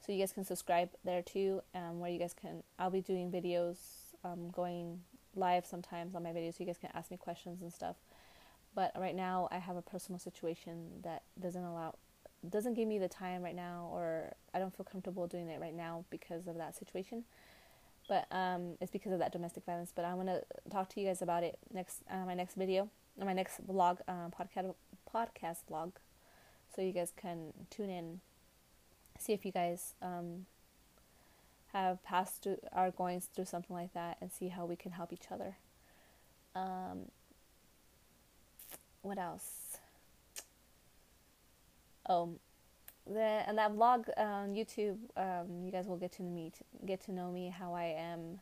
So 0.00 0.12
you 0.12 0.18
guys 0.18 0.32
can 0.32 0.44
subscribe 0.44 0.90
there 1.04 1.22
too 1.22 1.62
um, 1.74 2.00
where 2.00 2.10
you 2.10 2.18
guys 2.18 2.34
can 2.34 2.62
i'll 2.78 2.90
be 2.90 3.00
doing 3.00 3.30
videos 3.30 3.76
um, 4.22 4.50
going 4.50 5.00
live 5.34 5.64
sometimes 5.64 6.14
on 6.14 6.22
my 6.22 6.30
videos 6.30 6.54
so 6.54 6.58
you 6.60 6.66
guys 6.66 6.78
can 6.78 6.90
ask 6.94 7.10
me 7.10 7.16
questions 7.16 7.62
and 7.62 7.72
stuff. 7.72 7.96
But 8.74 8.92
right 8.98 9.14
now 9.14 9.48
i 9.50 9.58
have 9.58 9.76
a 9.76 9.82
personal 9.82 10.18
situation 10.18 11.02
that 11.02 11.22
doesn't 11.40 11.62
allow 11.62 11.94
doesn't 12.48 12.74
give 12.74 12.88
me 12.88 12.98
the 12.98 13.08
time 13.08 13.42
right 13.42 13.54
now 13.56 13.88
or 13.92 14.34
i 14.52 14.58
don't 14.58 14.74
feel 14.76 14.84
comfortable 14.84 15.26
doing 15.26 15.48
it 15.48 15.60
right 15.60 15.74
now 15.74 16.04
because 16.10 16.46
of 16.46 16.56
that 16.56 16.76
situation 16.76 17.24
but 18.08 18.26
um, 18.30 18.76
it's 18.80 18.90
because 18.90 19.12
of 19.12 19.18
that 19.18 19.32
domestic 19.32 19.64
violence 19.64 19.92
but 19.94 20.04
I 20.04 20.14
want 20.14 20.28
to 20.28 20.42
talk 20.70 20.88
to 20.90 21.00
you 21.00 21.06
guys 21.06 21.22
about 21.22 21.42
it 21.42 21.58
next 21.72 22.02
uh, 22.10 22.24
my 22.26 22.34
next 22.34 22.54
video 22.54 22.88
my 23.18 23.32
next 23.32 23.66
vlog 23.66 23.98
uh, 24.08 24.28
podcast 24.28 24.74
podcast 25.12 25.58
vlog 25.70 25.92
so 26.74 26.82
you 26.82 26.92
guys 26.92 27.12
can 27.16 27.52
tune 27.70 27.90
in 27.90 28.20
see 29.18 29.32
if 29.32 29.44
you 29.44 29.52
guys 29.52 29.94
um, 30.02 30.46
have 31.72 32.02
passed 32.02 32.42
through, 32.42 32.58
are 32.72 32.90
going 32.90 33.20
through 33.20 33.44
something 33.44 33.74
like 33.74 33.92
that, 33.94 34.16
and 34.20 34.32
see 34.32 34.48
how 34.48 34.64
we 34.64 34.76
can 34.76 34.92
help 34.92 35.12
each 35.12 35.26
other. 35.30 35.56
Um, 36.54 37.10
what 39.02 39.18
else? 39.18 39.78
Oh, 42.08 42.34
the 43.06 43.42
and 43.46 43.58
that 43.58 43.72
vlog 43.72 44.08
on 44.16 44.54
YouTube, 44.54 44.96
um, 45.16 45.64
you 45.64 45.70
guys 45.70 45.86
will 45.86 45.96
get 45.96 46.12
to 46.12 46.22
meet, 46.22 46.54
get 46.86 47.04
to 47.04 47.12
know 47.12 47.30
me, 47.30 47.48
how 47.56 47.74
I 47.74 47.94
am, 47.96 48.40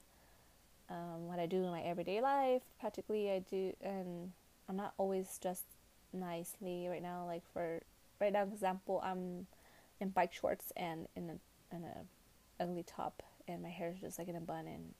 um, 0.88 1.26
what 1.26 1.38
I 1.38 1.46
do 1.46 1.56
in 1.64 1.70
my 1.70 1.82
everyday 1.82 2.20
life. 2.20 2.62
Practically, 2.80 3.30
I 3.30 3.40
do, 3.40 3.72
and 3.82 4.32
I'm 4.68 4.76
not 4.76 4.94
always 4.98 5.38
dressed 5.40 5.66
nicely 6.12 6.86
right 6.88 7.02
now. 7.02 7.24
Like 7.26 7.42
for 7.52 7.80
right 8.20 8.32
now, 8.32 8.42
example, 8.42 9.00
I'm 9.04 9.46
in 10.00 10.10
bike 10.10 10.32
shorts 10.32 10.72
and 10.76 11.08
in 11.16 11.30
a, 11.30 11.76
in 11.76 11.84
a 11.84 12.62
ugly 12.62 12.84
top, 12.84 13.22
and 13.48 13.62
my 13.62 13.70
hair 13.70 13.92
is 13.94 14.00
just 14.00 14.18
like 14.18 14.28
in 14.28 14.36
a 14.36 14.40
bun 14.40 14.66
and 14.66 14.94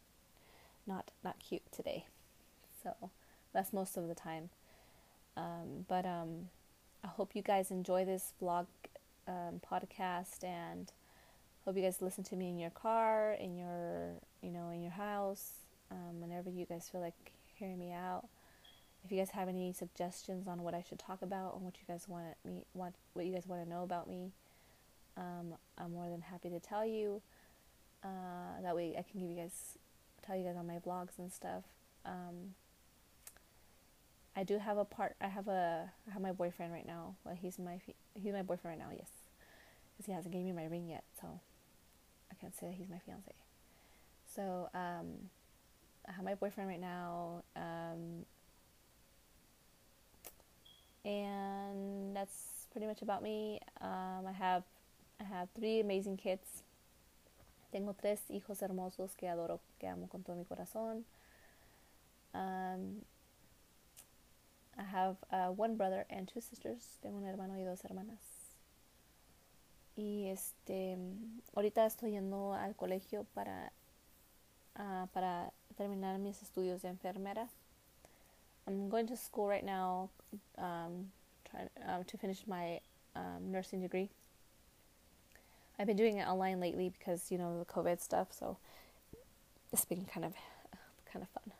not 0.86 1.10
not 1.22 1.36
cute 1.38 1.62
today. 1.70 2.06
So 2.82 3.10
that's 3.52 3.72
most 3.72 3.96
of 3.96 4.08
the 4.08 4.14
time. 4.14 4.50
Um, 5.36 5.86
but 5.88 6.04
um, 6.04 6.48
I 7.04 7.08
hope 7.08 7.34
you 7.34 7.42
guys 7.42 7.70
enjoy 7.70 8.04
this 8.04 8.34
vlog 8.42 8.66
um, 9.32 9.60
podcast 9.60 10.44
and 10.44 10.92
hope 11.64 11.76
you 11.76 11.82
guys 11.82 12.02
listen 12.02 12.24
to 12.24 12.36
me 12.36 12.50
in 12.50 12.58
your 12.58 12.70
car, 12.70 13.36
in 13.40 13.56
your 13.56 14.14
you 14.42 14.50
know 14.50 14.70
in 14.70 14.82
your 14.82 14.92
house, 14.92 15.52
um, 15.90 16.20
whenever 16.20 16.50
you 16.50 16.66
guys 16.66 16.88
feel 16.90 17.00
like 17.00 17.32
hearing 17.54 17.78
me 17.78 17.92
out. 17.92 18.24
If 19.04 19.10
you 19.10 19.18
guys 19.18 19.30
have 19.30 19.48
any 19.48 19.72
suggestions 19.72 20.46
on 20.46 20.62
what 20.62 20.74
I 20.74 20.84
should 20.88 20.98
talk 20.98 21.22
about 21.22 21.54
and 21.56 21.64
what 21.64 21.74
you 21.76 21.92
guys 21.92 22.06
want 22.08 22.36
me 22.44 22.64
want 22.74 22.94
what 23.14 23.24
you 23.24 23.32
guys 23.32 23.46
want 23.46 23.62
to 23.64 23.68
know 23.68 23.82
about 23.82 24.08
me, 24.08 24.32
um, 25.16 25.54
I'm 25.78 25.92
more 25.92 26.08
than 26.08 26.20
happy 26.20 26.50
to 26.50 26.60
tell 26.60 26.86
you. 26.86 27.22
Uh, 28.04 28.60
that 28.62 28.74
way, 28.74 28.94
I 28.98 29.02
can 29.02 29.20
give 29.20 29.30
you 29.30 29.36
guys, 29.36 29.78
tell 30.26 30.36
you 30.36 30.44
guys 30.44 30.56
on 30.56 30.66
my 30.66 30.78
vlogs 30.78 31.18
and 31.18 31.32
stuff. 31.32 31.62
Um, 32.04 32.54
I 34.34 34.44
do 34.44 34.58
have 34.58 34.78
a 34.78 34.84
part. 34.84 35.14
I 35.20 35.28
have 35.28 35.48
a. 35.48 35.90
I 36.08 36.12
have 36.12 36.22
my 36.22 36.32
boyfriend 36.32 36.72
right 36.72 36.86
now. 36.86 37.16
Well, 37.24 37.36
he's 37.40 37.58
my 37.58 37.80
he's 38.14 38.32
my 38.32 38.42
boyfriend 38.42 38.78
right 38.78 38.88
now. 38.88 38.94
Yes, 38.96 39.08
because 39.92 40.06
he 40.06 40.12
hasn't 40.12 40.32
gave 40.32 40.44
me 40.44 40.52
my 40.52 40.64
ring 40.66 40.88
yet, 40.88 41.04
so 41.20 41.40
I 42.30 42.34
can't 42.40 42.56
say 42.56 42.74
he's 42.76 42.88
my 42.88 42.98
fiance. 42.98 43.32
So 44.34 44.68
um, 44.74 45.30
I 46.08 46.12
have 46.12 46.24
my 46.24 46.34
boyfriend 46.34 46.68
right 46.68 46.80
now, 46.80 47.42
um, 47.54 48.24
and 51.04 52.16
that's 52.16 52.66
pretty 52.72 52.86
much 52.86 53.02
about 53.02 53.22
me. 53.22 53.60
Um, 53.80 54.26
I 54.26 54.32
have 54.32 54.64
I 55.20 55.24
have 55.24 55.48
three 55.54 55.80
amazing 55.80 56.16
kids. 56.16 56.62
Tengo 57.72 57.94
tres 57.98 58.20
hijos 58.30 58.60
hermosos 58.60 59.16
que 59.16 59.28
adoro, 59.28 59.60
que 59.78 59.88
amo 59.88 60.06
con 60.06 60.22
todo 60.22 60.36
mi 60.36 60.44
corazón. 60.44 61.04
Um, 62.34 63.02
I 64.78 64.82
have 64.82 65.16
uh, 65.30 65.48
one 65.48 65.76
brother 65.76 66.04
and 66.10 66.26
two 66.28 66.40
sisters. 66.40 66.98
Tengo 67.02 67.18
un 67.18 67.24
hermano 67.24 67.54
y 67.54 67.64
dos 67.64 67.82
hermanas. 67.84 68.31
Y 70.02 70.28
este, 70.28 70.98
ahorita 71.54 71.86
estoy 71.86 72.10
yendo 72.10 72.54
al 72.54 72.74
colegio 72.74 73.24
para, 73.34 73.72
uh, 74.76 75.06
para 75.12 75.52
terminar 75.76 76.18
mis 76.18 76.42
estudios 76.42 76.82
de 76.82 76.88
enfermera. 76.88 77.48
I'm 78.66 78.88
going 78.88 79.06
to 79.06 79.16
school 79.16 79.46
right 79.46 79.64
now 79.64 80.10
um, 80.58 81.12
trying, 81.48 81.68
um, 81.86 82.02
to 82.04 82.18
finish 82.18 82.44
my 82.48 82.80
um, 83.14 83.52
nursing 83.52 83.80
degree. 83.80 84.10
I've 85.78 85.86
been 85.86 85.96
doing 85.96 86.18
it 86.18 86.26
online 86.26 86.58
lately 86.58 86.90
because 86.90 87.30
you 87.30 87.38
know 87.38 87.60
the 87.60 87.64
COVID 87.64 88.00
stuff, 88.00 88.28
so 88.32 88.56
it's 89.72 89.84
been 89.84 90.04
kind 90.04 90.24
of 90.24 90.34
kind 91.12 91.22
of 91.22 91.28
fun. 91.28 91.52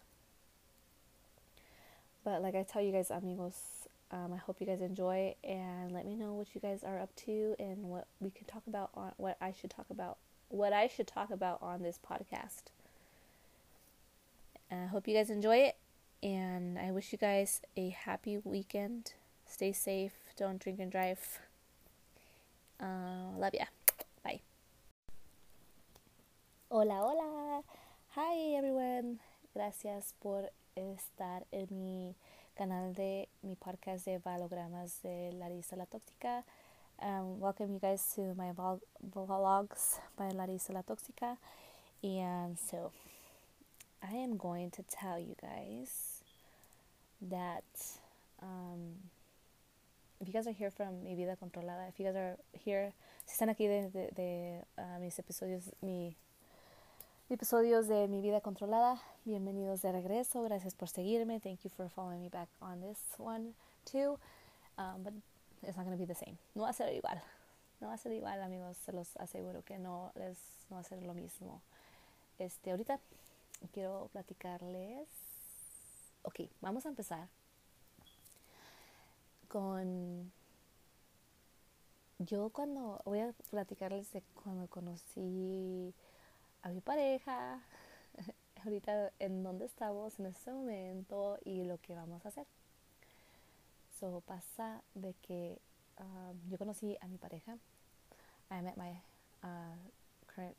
But 2.24 2.42
like 2.42 2.56
I 2.56 2.64
tell 2.64 2.82
you 2.82 2.92
guys, 2.92 3.10
amigos, 3.10 3.86
um, 4.12 4.32
I 4.32 4.36
hope 4.36 4.60
you 4.60 4.66
guys 4.66 4.82
enjoy 4.82 5.34
and 5.42 5.90
let 5.90 6.06
me 6.06 6.14
know 6.14 6.34
what 6.34 6.54
you 6.54 6.60
guys 6.60 6.84
are 6.84 7.00
up 7.00 7.14
to 7.24 7.56
and 7.58 7.84
what 7.84 8.06
we 8.20 8.30
can 8.30 8.44
talk 8.46 8.62
about 8.66 8.90
on 8.94 9.12
what 9.16 9.38
I 9.40 9.52
should 9.52 9.70
talk 9.70 9.86
about 9.90 10.18
what 10.48 10.74
I 10.74 10.86
should 10.86 11.06
talk 11.06 11.30
about 11.30 11.58
on 11.62 11.82
this 11.82 11.98
podcast. 11.98 12.64
I 14.70 14.86
hope 14.86 15.08
you 15.08 15.14
guys 15.14 15.30
enjoy 15.30 15.56
it 15.56 15.76
and 16.22 16.78
I 16.78 16.92
wish 16.92 17.10
you 17.12 17.18
guys 17.18 17.62
a 17.76 17.88
happy 17.88 18.38
weekend. 18.44 19.14
Stay 19.46 19.72
safe, 19.72 20.12
don't 20.36 20.60
drink 20.60 20.78
and 20.78 20.92
drive. 20.92 21.40
Uh, 22.78 23.36
love 23.38 23.54
ya. 23.54 23.64
Bye. 24.22 24.40
Hola, 26.70 26.94
hola. 26.94 27.62
Hi 28.14 28.56
everyone. 28.56 29.20
Gracias 29.54 30.14
por 30.20 30.50
estar 30.76 31.44
en 31.52 31.68
mi 31.70 32.14
canal 32.54 32.92
de 32.92 33.28
mi 33.42 33.56
podcast 33.56 34.04
de 34.04 34.18
valogramas 34.18 35.02
de 35.02 35.32
la 35.32 35.86
Tóxica. 35.86 36.44
Um, 37.00 37.40
welcome 37.40 37.72
you 37.72 37.78
guys 37.78 38.12
to 38.14 38.34
my 38.34 38.52
vlog, 38.52 38.80
vlogs 39.02 39.98
by 40.16 40.30
Larissa 40.30 40.72
la 40.72 40.82
Tóxica. 40.82 41.38
And 42.02 42.58
so 42.58 42.92
I 44.02 44.14
am 44.16 44.36
going 44.36 44.70
to 44.72 44.82
tell 44.82 45.18
you 45.18 45.34
guys 45.40 46.22
that 47.30 47.64
um, 48.42 48.96
if 50.20 50.28
you 50.28 50.32
guys 50.34 50.46
are 50.46 50.52
here 50.52 50.70
from 50.70 51.04
Mi 51.04 51.14
Vida 51.14 51.36
Controlada, 51.42 51.88
if 51.88 51.98
you 51.98 52.04
guys 52.06 52.16
are 52.16 52.36
here 52.52 52.92
si 53.24 53.32
están 53.32 53.48
aquí 53.48 53.66
de, 53.66 53.88
de, 53.90 54.10
de 54.14 54.64
uh, 54.78 54.98
mis 55.00 55.18
episodios, 55.18 55.70
mi, 55.80 56.16
episodios 57.32 57.88
de 57.88 58.08
mi 58.08 58.20
vida 58.20 58.42
controlada, 58.42 59.00
bienvenidos 59.24 59.80
de 59.80 59.90
regreso. 59.90 60.42
Gracias 60.42 60.74
por 60.74 60.90
seguirme. 60.90 61.40
Thank 61.40 61.60
you 61.60 61.70
for 61.70 61.88
following 61.88 62.20
me 62.20 62.28
back 62.28 62.50
on 62.60 62.82
this 62.82 62.98
one 63.16 63.54
too. 63.90 64.18
Um, 64.76 65.02
but 65.02 65.14
it's 65.62 65.74
not 65.76 65.86
going 65.86 65.96
to 65.96 65.98
be 65.98 66.04
the 66.04 66.14
same. 66.14 66.36
No 66.54 66.64
va 66.64 66.68
a 66.68 66.72
ser 66.74 66.92
igual. 66.92 67.22
No 67.80 67.88
va 67.88 67.94
a 67.94 67.96
ser 67.96 68.12
igual, 68.12 68.42
amigos. 68.42 68.76
Se 68.76 68.92
los 68.92 69.16
aseguro 69.16 69.64
que 69.64 69.78
no 69.78 70.12
les 70.14 70.36
no 70.68 70.76
va 70.76 70.80
a 70.80 70.84
ser 70.84 71.02
lo 71.02 71.14
mismo. 71.14 71.62
Este, 72.38 72.70
ahorita 72.70 73.00
quiero 73.72 74.10
platicarles. 74.12 75.08
Ok, 76.24 76.40
vamos 76.60 76.84
a 76.84 76.90
empezar 76.90 77.28
con 79.48 80.30
yo 82.18 82.50
cuando 82.50 83.00
voy 83.06 83.20
a 83.20 83.32
platicarles 83.50 84.12
de 84.12 84.22
cuando 84.34 84.66
conocí 84.66 85.94
a 86.62 86.68
mi 86.68 86.80
pareja, 86.80 87.60
ahorita 88.64 89.12
en 89.18 89.42
dónde 89.42 89.66
estamos 89.66 90.18
en 90.18 90.26
este 90.26 90.52
momento 90.52 91.38
y 91.44 91.64
lo 91.64 91.78
que 91.78 91.94
vamos 91.94 92.24
a 92.24 92.28
hacer. 92.28 92.46
So 93.98 94.20
pasa 94.20 94.82
de 94.94 95.14
que 95.22 95.60
um, 95.98 96.38
yo 96.48 96.58
conocí 96.58 96.96
a 97.00 97.06
mi 97.06 97.18
pareja. 97.18 97.58
I 98.50 98.60
met 98.60 98.76
my 98.76 98.90
uh, 99.42 99.76
current 100.26 100.56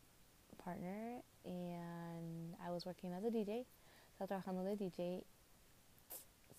partner 0.57 1.21
and 1.45 2.55
I 2.59 2.71
was 2.71 2.85
working 2.85 3.13
as 3.13 3.23
a 3.23 3.29
DJ. 3.29 3.65
Estaba 4.13 4.27
trabajando 4.27 4.63
de 4.63 4.75
DJ. 4.75 5.23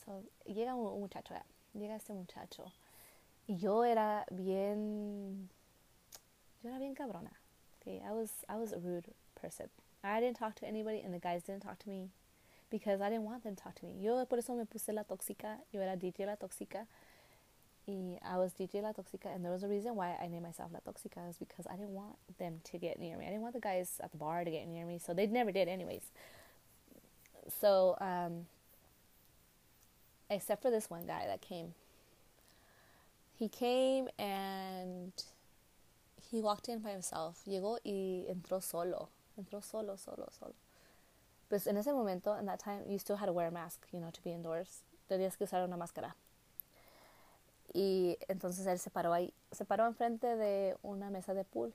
So 0.05 0.23
llega 0.47 0.75
un, 0.75 0.87
un 0.87 1.01
muchacho, 1.01 1.35
llega 1.75 1.97
este 1.97 2.13
muchacho 2.13 2.65
y 3.47 3.57
yo 3.57 3.85
era 3.85 4.27
bien, 4.31 5.49
yo 6.63 6.69
era 6.69 6.79
bien 6.79 6.95
cabrona. 6.95 7.44
Okay, 7.87 8.01
I 8.07 8.13
was 8.13 8.31
I 8.49 8.57
was 8.57 8.73
a 8.73 8.79
rude 8.79 9.07
person. 9.41 9.69
I 10.03 10.21
didn't 10.21 10.37
talk 10.37 10.55
to 10.57 10.67
anybody, 10.67 11.01
and 11.01 11.13
the 11.13 11.19
guys 11.19 11.43
didn't 11.43 11.63
talk 11.63 11.79
to 11.81 11.89
me 11.89 12.09
because 12.71 13.01
I 13.01 13.09
didn't 13.11 13.25
want 13.25 13.45
them 13.45 13.57
to 13.57 13.63
talk 13.63 13.75
to 13.77 13.85
me. 13.85 13.95
Yo 14.01 14.25
por 14.25 14.39
eso 14.39 14.55
me 14.55 14.65
puse 14.65 14.95
la 14.95 15.03
tóxica. 15.03 15.59
Yo 15.73 15.81
era 15.81 15.97
DJ 15.97 16.27
la 16.27 16.37
tóxica. 16.37 16.87
Y 17.87 18.19
I 18.25 18.39
was 18.39 18.53
DJ 18.55 18.81
La 18.81 18.93
Toxica, 18.93 19.27
and 19.27 19.45
there 19.45 19.53
was 19.53 19.63
a 19.63 19.69
reason 19.69 19.95
why 19.95 20.17
I 20.19 20.27
named 20.27 20.43
myself 20.43 20.71
La 20.73 20.81
Toxica 20.81 21.29
is 21.29 21.37
because 21.37 21.67
I 21.71 21.77
didn't 21.77 21.93
want 21.93 22.17
them 22.39 22.63
to 22.65 22.79
get 22.79 22.99
near 22.99 23.19
me. 23.19 23.27
I 23.27 23.29
didn't 23.29 23.43
want 23.43 23.53
the 23.53 23.61
guys 23.61 24.01
at 24.03 24.11
the 24.11 24.17
bar 24.17 24.43
to 24.43 24.51
get 24.51 24.67
near 24.67 24.87
me, 24.87 24.99
so 24.99 25.13
they 25.13 25.27
never 25.27 25.53
did, 25.53 25.69
anyways. 25.69 26.01
So, 27.61 27.99
um, 28.01 28.47
except 30.31 30.63
for 30.63 30.71
this 30.71 30.89
one 30.89 31.05
guy 31.05 31.27
that 31.27 31.43
came 31.43 31.75
he 33.37 33.49
came 33.49 34.09
and 34.19 35.13
he 36.31 36.41
walked 36.41 36.69
in 36.69 36.81
by 36.81 36.91
himself. 36.91 37.43
Llegó 37.47 37.79
y 37.85 38.25
entró 38.29 38.63
solo. 38.63 39.09
Entró 39.37 39.63
solo, 39.63 39.97
solo, 39.97 40.29
solo. 40.31 40.55
Pues 41.49 41.67
en 41.67 41.77
ese 41.77 41.93
momento, 41.93 42.37
in 42.39 42.47
that 42.47 42.59
time, 42.59 42.83
you 42.89 42.99
still 42.99 43.17
had 43.17 43.27
to 43.27 43.33
wear 43.33 43.49
a 43.49 43.51
mask, 43.51 43.87
you 43.93 44.01
know, 44.01 44.11
to 44.11 44.23
be 44.23 44.31
indoors. 44.31 44.83
Tenías 45.09 45.37
que 45.37 45.47
usar 45.47 45.63
una 45.65 45.77
máscara. 45.77 46.15
Y 47.73 48.17
entonces 48.29 48.67
él 48.67 48.79
se 48.79 48.91
paró 48.91 49.13
ahí, 49.13 49.33
se 49.53 49.65
paró 49.65 49.87
enfrente 49.87 50.37
de 50.37 50.77
una 50.83 51.11
mesa 51.11 51.35
de 51.35 51.45
pool. 51.45 51.73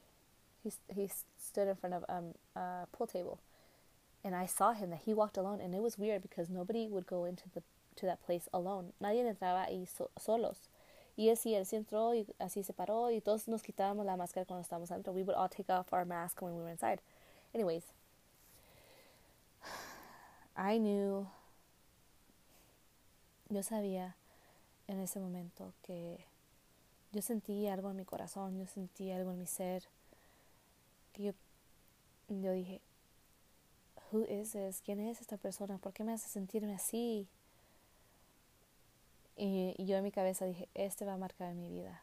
He, 0.63 0.71
he 0.93 1.09
stood 1.37 1.67
in 1.67 1.75
front 1.75 1.95
of 1.95 2.05
um, 2.09 2.33
a 2.55 2.87
pool 2.91 3.07
table. 3.07 3.39
And 4.23 4.35
I 4.35 4.45
saw 4.45 4.73
him 4.73 4.89
that 4.89 5.01
he 5.05 5.13
walked 5.13 5.37
alone. 5.37 5.61
And 5.61 5.73
it 5.73 5.81
was 5.81 5.97
weird 5.97 6.21
because 6.21 6.49
nobody 6.49 6.87
would 6.87 7.05
go 7.05 7.25
into 7.25 7.49
the 7.53 7.61
to 7.99 8.05
that 8.05 8.23
place 8.25 8.47
alone. 8.53 8.93
Nadie 9.01 9.23
entraba 9.25 9.67
ahí 9.67 9.87
so, 9.87 10.09
solos. 10.17 10.68
Y 11.19 11.31
así 11.31 11.53
él 11.53 11.65
se 11.65 11.75
entró 11.75 12.15
y 12.15 12.25
así 12.39 12.63
se 12.63 12.71
paró 12.71 13.11
y 13.11 13.19
todos 13.19 13.49
nos 13.49 13.61
quitábamos 13.61 14.05
la 14.05 14.15
máscara 14.15 14.45
cuando 14.45 14.61
estábamos 14.61 14.89
adentro. 14.89 15.11
We 15.11 15.23
would 15.23 15.35
all 15.35 15.49
take 15.49 15.69
off 15.69 15.91
our 15.91 16.05
mask 16.05 16.41
when 16.41 16.55
we 16.55 16.61
were 16.61 16.71
inside. 16.71 17.01
Anyways, 17.53 17.83
I 20.55 20.79
knew, 20.79 21.27
yo 23.49 23.63
sabía 23.63 24.15
en 24.87 25.01
ese 25.01 25.19
momento 25.19 25.73
que 25.81 26.23
yo 27.11 27.21
sentí 27.21 27.67
algo 27.67 27.89
en 27.91 27.97
mi 27.97 28.05
corazón, 28.05 28.57
yo 28.57 28.65
sentí 28.65 29.11
algo 29.11 29.31
en 29.31 29.39
mi 29.39 29.45
ser, 29.45 29.83
que 31.11 31.23
yo, 31.23 31.33
yo 32.29 32.53
dije, 32.53 32.79
who 34.13 34.23
is 34.23 34.53
this? 34.53 34.81
¿Quién 34.85 35.01
es 35.01 35.19
esta 35.19 35.35
persona? 35.35 35.79
¿Por 35.79 35.91
qué 35.91 36.05
me 36.05 36.13
hace 36.13 36.29
sentirme 36.29 36.75
así? 36.75 37.27
Y, 39.41 39.73
yo 39.77 39.95
en 39.95 40.03
mi 40.03 40.11
cabeza 40.11 40.45
dije, 40.45 40.67
este 40.75 41.05
va 41.05 41.13
a 41.13 41.17
marcar 41.17 41.55
mi 41.55 41.69
vida. 41.69 42.01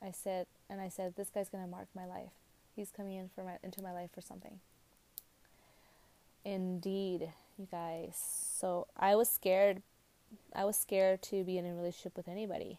I 0.00 0.10
said, 0.10 0.46
and 0.70 0.80
I 0.80 0.88
said, 0.88 1.16
this 1.16 1.28
guy's 1.28 1.50
gonna 1.50 1.66
mark 1.66 1.88
my 1.94 2.06
life. 2.06 2.32
He's 2.74 2.90
coming 2.90 3.16
in 3.16 3.28
for 3.28 3.44
my, 3.44 3.58
into 3.62 3.82
my 3.82 3.92
life 3.92 4.10
for 4.14 4.22
something. 4.22 4.58
Indeed, 6.42 7.30
you 7.58 7.68
guys. 7.70 8.16
So 8.58 8.86
I 8.96 9.16
was 9.16 9.28
scared. 9.28 9.82
I 10.56 10.64
was 10.64 10.78
scared 10.78 11.20
to 11.24 11.44
be 11.44 11.58
in 11.58 11.66
a 11.66 11.74
relationship 11.74 12.16
with 12.16 12.26
anybody. 12.26 12.78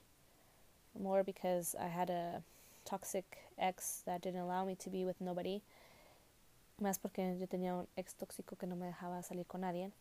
More 1.00 1.24
because 1.24 1.76
I 1.80 1.88
had 1.88 2.10
a 2.10 2.42
toxic 2.84 3.38
ex 3.60 4.02
that 4.08 4.24
didn't 4.24 4.42
allow 4.42 4.66
me 4.66 4.74
to 4.76 4.90
be 4.90 5.06
with 5.06 5.22
nobody. 5.22 5.62
Más 6.82 7.00
porque 7.00 7.38
yo 7.40 7.46
tenía 7.46 7.76
un 7.76 7.88
ex 7.96 8.16
tóxico 8.16 8.58
que 8.58 8.66
no 8.66 8.76
me 8.76 8.88
dejaba 8.88 9.24
salir 9.24 9.46
con 9.46 9.62
nadie. 9.62 9.92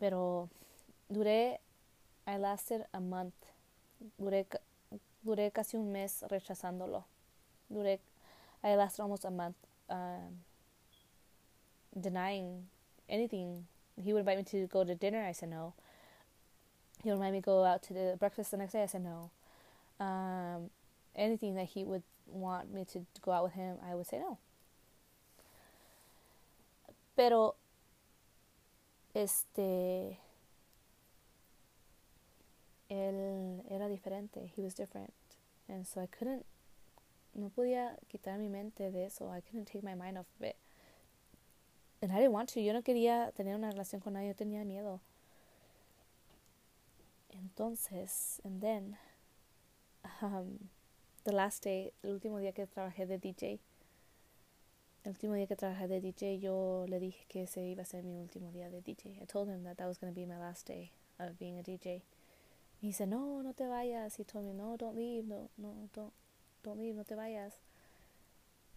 Pero 0.00 0.48
duré 1.08 1.60
I 2.26 2.36
lasted 2.38 2.84
a 2.92 3.00
month. 3.00 3.34
Duré, 4.20 4.46
duré 5.24 5.52
casi 5.52 5.76
un 5.76 5.92
mes 5.92 6.24
rechazándolo. 6.30 7.04
Duré, 7.72 7.98
I 8.62 8.74
lasted 8.74 9.02
almost 9.02 9.24
a 9.24 9.30
month 9.30 9.56
um, 9.88 10.40
denying 11.98 12.66
anything. 13.08 13.66
He 14.02 14.12
would 14.12 14.20
invite 14.20 14.38
me 14.38 14.44
to 14.44 14.66
go 14.66 14.84
to 14.84 14.94
dinner. 14.94 15.22
I 15.24 15.32
said 15.32 15.50
no. 15.50 15.74
He 17.02 17.10
would 17.10 17.16
invite 17.16 17.32
me 17.32 17.40
to 17.40 17.44
go 17.44 17.64
out 17.64 17.82
to 17.84 17.94
the 17.94 18.16
breakfast 18.18 18.50
the 18.50 18.56
next 18.56 18.72
day. 18.72 18.82
I 18.82 18.86
said 18.86 19.04
no. 19.04 19.30
Um, 20.04 20.70
anything 21.14 21.54
that 21.54 21.66
he 21.66 21.84
would 21.84 22.02
want 22.26 22.72
me 22.72 22.84
to 22.92 23.06
go 23.22 23.32
out 23.32 23.44
with 23.44 23.52
him, 23.52 23.76
I 23.88 23.94
would 23.94 24.06
say 24.06 24.18
no. 24.18 24.38
Pero, 27.16 27.54
este, 29.14 30.18
él 32.88 33.62
era 33.68 33.88
diferente. 33.88 34.50
He 34.56 34.62
was 34.62 34.74
different. 34.74 35.12
And 35.68 35.86
so 35.86 36.00
I 36.00 36.06
couldn't, 36.06 36.44
no 37.34 37.50
podía 37.50 37.98
quitar 38.08 38.38
mi 38.38 38.48
mente 38.48 38.90
de 38.90 39.06
eso. 39.06 39.30
I 39.30 39.40
couldn't 39.40 39.66
take 39.66 39.82
my 39.82 39.94
mind 39.94 40.18
off 40.18 40.26
of 40.38 40.46
it. 40.46 40.56
And 42.00 42.12
I 42.12 42.16
didn't 42.16 42.32
want 42.32 42.50
to. 42.50 42.60
Yo 42.60 42.72
no 42.72 42.82
quería 42.82 43.32
tener 43.34 43.54
una 43.54 43.70
relación 43.70 44.00
con 44.00 44.12
nadie. 44.14 44.28
Yo 44.28 44.34
tenía 44.34 44.64
miedo. 44.64 45.00
Entonces, 47.30 48.40
and 48.44 48.60
then, 48.60 48.96
um, 50.22 50.68
the 51.24 51.32
last 51.32 51.64
day, 51.64 51.92
el 52.02 52.12
último 52.12 52.38
día 52.38 52.52
que 52.52 52.66
trabajé 52.66 53.06
de 53.06 53.18
DJ, 53.18 53.60
el 55.04 55.12
último 55.12 55.34
día 55.34 55.46
que 55.46 55.56
trabajé 55.56 55.88
de 55.88 56.00
DJ, 56.00 56.38
yo 56.38 56.86
le 56.88 56.98
dije 56.98 57.24
que 57.28 57.42
ese 57.42 57.62
iba 57.62 57.82
a 57.82 57.86
ser 57.86 58.04
mi 58.04 58.18
último 58.18 58.50
día 58.52 58.70
de 58.70 58.80
DJ. 58.80 59.20
I 59.22 59.26
told 59.26 59.48
him 59.48 59.64
that 59.64 59.76
that 59.76 59.86
was 59.86 59.98
going 59.98 60.12
to 60.12 60.18
be 60.18 60.26
my 60.26 60.38
last 60.38 60.66
day 60.66 60.92
of 61.18 61.38
being 61.38 61.58
a 61.58 61.62
DJ. 61.62 62.02
He 62.80 62.92
said, 62.92 63.08
no, 63.08 63.40
no 63.42 63.52
te 63.52 63.64
vayas. 63.64 64.16
He 64.16 64.24
told 64.24 64.44
me, 64.44 64.52
no, 64.52 64.76
don't 64.76 64.96
leave, 64.96 65.24
no, 65.24 65.50
no, 65.58 65.88
don't, 65.94 66.12
don't 66.62 66.78
leave, 66.78 66.94
no 66.94 67.02
te 67.02 67.14
vayas. 67.14 67.52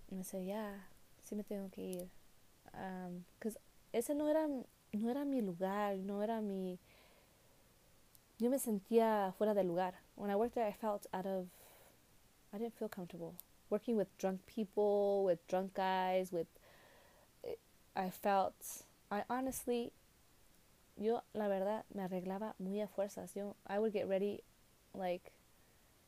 And 0.09 0.19
I 0.19 0.23
said, 0.23 0.45
yeah, 0.45 0.71
sí 1.27 1.35
me 1.35 1.43
tengo 1.43 1.69
que 1.71 1.83
ir. 1.83 2.07
Um, 2.73 3.25
ese 3.93 4.09
no 4.15 4.27
era, 4.27 4.47
no 4.93 5.09
era 5.09 5.25
mi 5.25 5.41
lugar, 5.41 5.97
no 5.97 6.21
era 6.21 6.41
mi... 6.41 6.79
Yo 8.39 8.49
me 8.49 8.57
sentía 8.57 9.33
fuera 9.37 9.53
del 9.53 9.67
lugar. 9.67 9.95
When 10.15 10.31
I 10.31 10.35
worked 10.35 10.55
there, 10.55 10.65
I 10.65 10.71
felt 10.71 11.05
out 11.13 11.25
of... 11.25 11.47
I 12.53 12.57
didn't 12.57 12.77
feel 12.77 12.87
comfortable. 12.87 13.35
Working 13.69 13.97
with 13.97 14.17
drunk 14.17 14.39
people, 14.47 15.25
with 15.25 15.45
drunk 15.47 15.73
guys, 15.73 16.31
with... 16.31 16.47
I 17.95 18.09
felt... 18.09 18.85
I 19.11 19.23
honestly 19.29 19.91
yo 20.99 21.23
la 21.33 21.47
verdad 21.47 21.85
me 21.93 22.03
arreglaba 22.03 22.55
muy 22.59 22.81
a 22.81 22.87
fuerzas. 22.87 23.35
Yo 23.35 23.55
I 23.67 23.79
would 23.79 23.93
get 23.93 24.07
ready 24.07 24.41
like 24.93 25.31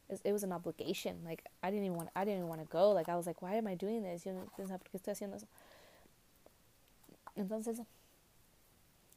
it 0.09 0.31
was 0.33 0.43
an 0.43 0.51
obligation. 0.51 1.23
Like 1.23 1.43
I 1.63 1.71
didn't 1.71 1.85
even 1.85 1.97
want 1.97 2.09
I 2.15 2.25
didn't 2.25 2.39
even 2.39 2.49
want 2.49 2.61
to 2.61 2.67
go. 2.67 2.91
Like 2.91 3.09
I 3.09 3.15
was 3.15 3.25
like, 3.25 3.41
why 3.41 3.55
am 3.55 3.67
I 3.67 3.75
doing 3.75 4.03
this? 4.03 4.25
Yo 4.25 4.33
pensaba 4.57 4.79
por 4.79 4.89
qué 4.91 4.99
estoy 4.99 5.13
haciendo 5.13 5.35
eso. 5.35 5.47
Entonces 7.37 7.79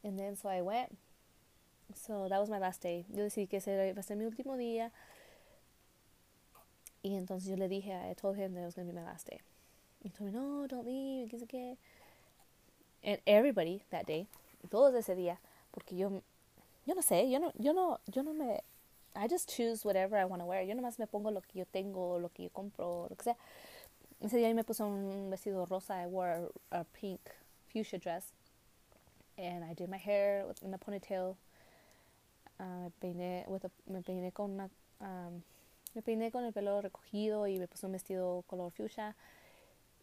and 0.02 0.18
then 0.18 0.36
so 0.36 0.48
I 0.48 0.62
went. 0.62 0.96
So 1.94 2.28
that 2.28 2.40
was 2.40 2.48
my 2.48 2.58
last 2.58 2.82
day. 2.82 3.04
Yo 3.12 3.24
decidí 3.24 3.48
que 3.48 3.58
ese 3.58 3.68
iba 3.68 3.98
a 3.98 4.02
ser 4.02 4.16
mi 4.16 4.24
último 4.24 4.56
día. 4.56 4.90
Y 7.02 7.16
entonces 7.16 7.50
yo 7.50 7.56
le 7.56 7.68
dije, 7.68 7.92
I 7.92 8.14
told 8.14 8.36
him 8.36 8.54
that 8.54 8.62
it 8.62 8.64
was 8.64 8.74
going 8.74 8.88
to 8.88 8.94
be 8.94 8.98
my 8.98 9.04
last 9.04 9.26
day. 9.26 9.40
He 10.02 10.08
told 10.08 10.32
me, 10.32 10.38
no, 10.38 10.66
don't 10.66 10.86
leave, 10.86 11.28
qué 11.28 11.38
sé 11.38 11.46
qué. 11.46 11.76
And 13.02 13.18
everybody 13.26 13.82
that 13.90 14.06
day, 14.06 14.26
todos 14.70 14.94
ese 14.94 15.14
día, 15.14 15.36
porque 15.74 15.96
yo, 15.96 16.22
yo 16.86 16.94
no 16.94 17.02
sé, 17.02 17.28
yo 17.28 17.40
no, 17.40 17.52
yo 17.58 17.72
no, 17.72 17.98
yo 18.06 18.22
no 18.22 18.32
me, 18.32 18.62
I 19.16 19.28
just 19.28 19.48
choose 19.48 19.84
whatever 19.84 20.16
I 20.16 20.24
want 20.24 20.40
to 20.42 20.46
wear. 20.46 20.64
Yo 20.64 20.74
nomás 20.74 20.98
me 20.98 21.06
pongo 21.06 21.30
lo 21.30 21.40
que 21.40 21.58
yo 21.60 21.66
tengo, 21.66 22.18
lo 22.18 22.30
que 22.30 22.44
yo 22.44 22.50
compro, 22.50 23.06
lo 23.08 23.16
que 23.16 23.24
sea. 23.24 23.36
Ese 24.20 24.38
día 24.38 24.52
me 24.54 24.64
puse 24.64 24.82
un 24.82 25.30
vestido 25.30 25.66
rosa. 25.66 26.02
I 26.02 26.06
wore 26.06 26.48
a, 26.72 26.80
a 26.80 26.84
pink 26.84 27.20
fuchsia 27.68 27.98
dress. 27.98 28.32
And 29.36 29.64
I 29.64 29.74
did 29.74 29.88
my 29.88 29.98
hair 29.98 30.44
in 30.62 30.74
a 30.74 30.78
ponytail. 30.78 31.36
Uh, 32.58 32.84
me 32.84 32.90
peiné, 33.00 33.48
with 33.48 33.64
a, 33.64 33.70
me 33.88 34.00
peiné 34.00 34.32
con 34.32 34.52
una, 34.52 34.70
um, 35.00 35.42
me 35.94 36.02
peiné 36.02 36.30
con 36.30 36.44
el 36.44 36.52
pelo 36.52 36.80
recogido 36.80 37.46
y 37.46 37.58
me 37.58 37.66
puse 37.66 37.86
un 37.86 37.92
vestido 37.92 38.44
color 38.46 38.70
fuchsia. 38.70 39.14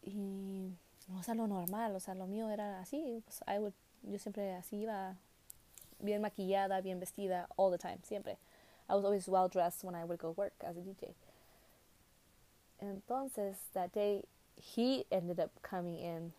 Y, 0.04 0.70
o 1.18 1.24
sea, 1.24 1.34
lo 1.34 1.48
normal, 1.48 1.96
o 1.96 2.00
sea, 2.00 2.14
lo 2.14 2.28
mío 2.28 2.50
era 2.50 2.80
así. 2.80 3.22
Pues, 3.26 3.42
I 3.48 3.60
would, 3.60 3.74
yo 4.04 4.20
siempre 4.20 4.54
así 4.54 4.78
iba, 4.78 5.18
bien 6.04 6.22
maquillada, 6.22 6.82
bien 6.82 7.00
vestida, 7.00 7.48
all 7.58 7.72
the 7.72 7.78
time, 7.78 8.00
siempre. 8.04 8.38
I 8.90 8.96
was 8.96 9.06
always 9.06 9.28
well 9.28 9.48
dressed 9.48 9.84
when 9.84 9.96
I 9.96 10.04
would 10.04 10.20
go 10.20 10.32
work 10.32 10.54
as 10.64 10.76
a 10.78 10.82
DJ. 10.82 11.14
Entonces, 12.82 13.56
that 13.74 13.94
day, 13.94 14.24
he 14.56 15.06
ended 15.12 15.40
up 15.40 15.52
coming 15.62 15.98
in 15.98 16.34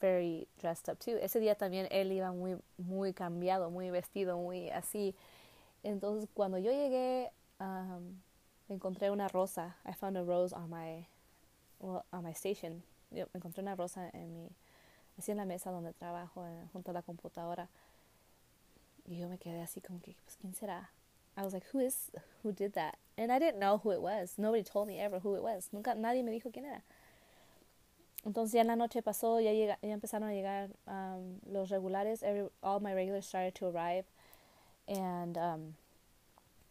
very 0.00 0.46
dressed 0.60 0.88
up 0.88 0.98
too. 0.98 1.18
Ese 1.22 1.40
día 1.40 1.54
también 1.54 1.88
él 1.90 2.12
iba 2.12 2.32
muy, 2.32 2.56
muy 2.78 3.12
cambiado, 3.12 3.70
muy 3.70 3.90
vestido, 3.90 4.36
muy 4.36 4.70
así. 4.70 5.14
Entonces, 5.82 6.28
cuando 6.34 6.58
yo 6.58 6.70
llegué, 6.70 7.30
um, 7.60 8.20
encontré 8.68 9.10
una 9.10 9.28
rosa. 9.28 9.76
I 9.86 9.92
found 9.92 10.16
a 10.16 10.22
rose 10.22 10.52
on 10.52 10.68
my, 10.68 11.06
well, 11.78 12.04
on 12.12 12.24
my 12.24 12.32
station. 12.32 12.82
Yo 13.10 13.26
encontré 13.34 13.62
una 13.62 13.76
rosa 13.76 14.10
en 14.12 14.34
mi, 14.34 14.50
así 15.18 15.30
en 15.30 15.38
la 15.38 15.44
mesa 15.46 15.70
donde 15.70 15.92
trabajo, 15.92 16.44
en, 16.44 16.68
junto 16.68 16.90
a 16.90 16.94
la 16.94 17.02
computadora. 17.02 17.68
Yo 19.06 19.28
me 19.28 19.38
quedé 19.38 19.62
así 19.62 19.80
como 19.80 20.00
que, 20.00 20.16
pues, 20.24 20.36
¿quién 20.40 20.54
será? 20.54 20.90
I 21.36 21.42
was 21.42 21.52
like, 21.52 21.66
who 21.72 21.80
is, 21.80 22.10
who 22.42 22.52
did 22.52 22.74
that? 22.74 22.96
And 23.18 23.30
I 23.30 23.38
didn't 23.38 23.58
know 23.58 23.78
who 23.78 23.90
it 23.90 24.00
was. 24.00 24.34
Nobody 24.38 24.62
told 24.62 24.88
me 24.88 25.00
ever 25.00 25.18
who 25.18 25.34
it 25.34 25.42
was. 25.42 25.68
Nunca, 25.72 25.94
nadie 25.94 26.22
me 26.22 26.30
dijo 26.30 26.52
quién 26.52 26.64
era. 26.64 26.82
Entonces 28.24 28.52
ya 28.54 28.60
en 28.62 28.68
la 28.68 28.76
noche 28.76 29.02
pasó, 29.02 29.40
ya, 29.40 29.52
llega, 29.52 29.78
ya 29.82 29.92
empezaron 29.92 30.28
a 30.28 30.32
llegar 30.32 30.70
um, 30.86 31.40
los 31.46 31.70
regulares. 31.70 32.22
Every, 32.22 32.48
all 32.62 32.80
my 32.80 32.94
regulars 32.94 33.26
started 33.26 33.54
to 33.56 33.66
arrive. 33.66 34.06
And 34.88 35.36
um, 35.36 35.74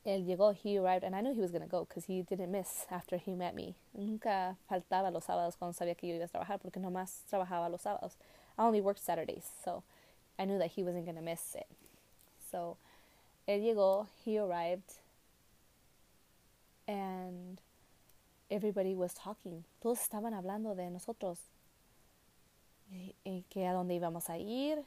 él 0.06 0.26
llegó, 0.26 0.56
he 0.56 0.78
arrived, 0.78 1.04
and 1.04 1.16
I 1.16 1.22
knew 1.22 1.34
he 1.34 1.42
was 1.42 1.52
going 1.52 1.62
to 1.62 1.68
go 1.68 1.86
because 1.86 2.06
he 2.06 2.24
didn't 2.24 2.52
miss 2.52 2.86
after 2.90 3.18
he 3.18 3.36
met 3.36 3.56
me. 3.56 3.76
Nunca 3.94 4.58
faltaba 4.70 5.12
los 5.12 5.26
sábados 5.26 5.56
cuando 5.58 5.74
sabía 5.78 5.96
que 5.96 6.10
yo 6.10 6.16
iba 6.16 6.26
a 6.26 6.28
trabajar 6.28 6.60
porque 6.60 6.80
nomás 6.80 7.24
trabajaba 7.30 7.70
los 7.70 7.82
sábados. 7.82 8.18
I 8.58 8.64
only 8.64 8.82
worked 8.82 9.04
Saturdays, 9.04 9.50
so 9.64 9.84
I 10.38 10.46
knew 10.46 10.58
that 10.58 10.72
he 10.72 10.84
wasn't 10.84 11.06
going 11.06 11.16
to 11.16 11.22
miss 11.22 11.56
it. 11.56 11.68
So 12.54 12.78
él 13.48 13.64
llegó, 13.64 14.06
he 14.24 14.38
arrived, 14.38 15.00
and 16.88 17.60
everybody 18.52 18.94
was 18.94 19.16
talking. 19.16 19.66
Todos 19.82 20.00
estaban 20.00 20.36
hablando 20.36 20.76
de 20.76 20.92
nosotros. 20.92 21.40
Que 23.50 23.66
a 23.66 23.74
dónde 23.74 23.96
íbamos 23.96 24.30
a 24.30 24.38
ir. 24.38 24.84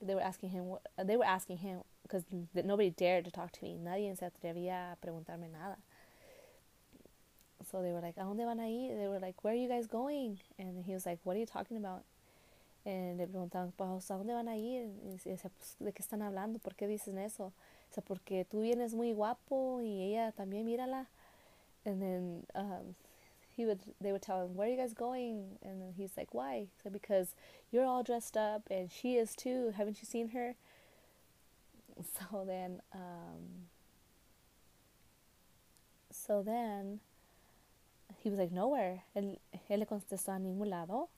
They 0.00 0.14
were 0.14 0.22
asking 0.22 0.50
him. 0.50 0.76
They 1.04 1.16
were 1.16 1.26
asking 1.26 1.58
him 1.58 1.80
because 2.04 2.24
nobody 2.54 2.90
dared 2.90 3.24
to 3.24 3.32
talk 3.32 3.50
to 3.50 3.64
me. 3.64 3.76
Nadie 3.76 4.16
se 4.16 4.24
atrevía 4.24 4.92
a 4.92 4.96
preguntarme 5.04 5.50
nada. 5.50 5.78
So 7.68 7.82
they 7.82 7.90
were 7.90 8.00
like, 8.00 8.16
¿A 8.18 8.20
dónde 8.20 8.46
van 8.46 8.60
a 8.60 8.68
ir? 8.68 8.96
They 8.96 9.08
were 9.08 9.18
like, 9.18 9.42
Where 9.42 9.52
are 9.52 9.56
you 9.56 9.68
guys 9.68 9.88
going? 9.88 10.38
And 10.60 10.84
he 10.84 10.94
was 10.94 11.06
like, 11.06 11.18
What 11.24 11.34
are 11.34 11.40
you 11.40 11.46
talking 11.46 11.76
about? 11.76 12.04
And 12.84 13.18
le 13.18 13.26
preguntaban, 13.26 13.72
pues, 13.72 14.10
¿a 14.10 14.16
dónde 14.16 14.32
van 14.32 14.48
a 14.48 14.56
ir? 14.56 14.90
Y 15.04 15.10
decía, 15.10 15.50
pues, 15.50 15.76
¿de 15.78 15.92
qué 15.92 16.02
están 16.02 16.22
hablando? 16.22 16.58
¿Por 16.58 16.74
qué 16.74 16.86
dicen 16.86 17.18
eso? 17.18 17.52
O 17.90 17.92
sea, 17.92 18.02
porque 18.02 18.44
tú 18.44 18.62
vienes 18.62 18.94
muy 18.94 19.12
guapo 19.12 19.80
y 19.82 20.02
ella 20.02 20.32
también, 20.32 20.64
mírala. 20.64 21.08
And 21.84 22.00
then 22.00 22.46
um, 22.54 22.94
he 23.56 23.66
would, 23.66 23.80
they 24.00 24.12
would 24.12 24.22
tell 24.22 24.42
him, 24.42 24.54
where 24.54 24.68
are 24.68 24.70
you 24.70 24.76
guys 24.76 24.94
going? 24.94 25.58
And 25.62 25.80
then 25.80 25.92
he's 25.96 26.16
like, 26.16 26.32
why? 26.32 26.68
So 26.82 26.88
because 26.90 27.34
you're 27.70 27.84
all 27.84 28.02
dressed 28.02 28.36
up 28.36 28.62
and 28.70 28.90
she 28.90 29.16
is 29.16 29.34
too. 29.34 29.72
Haven't 29.76 29.98
you 30.00 30.06
seen 30.06 30.28
her? 30.28 30.54
So 32.18 32.44
then, 32.46 32.80
um, 32.94 33.68
so 36.10 36.42
then 36.42 37.00
he 38.22 38.30
was 38.30 38.38
like, 38.38 38.52
nowhere. 38.52 39.02
Él, 39.14 39.38
él 39.68 39.80
le 39.80 39.84
contestó 39.86 40.32
a 40.34 40.38
ningún 40.38 40.70
lado. 40.70 41.08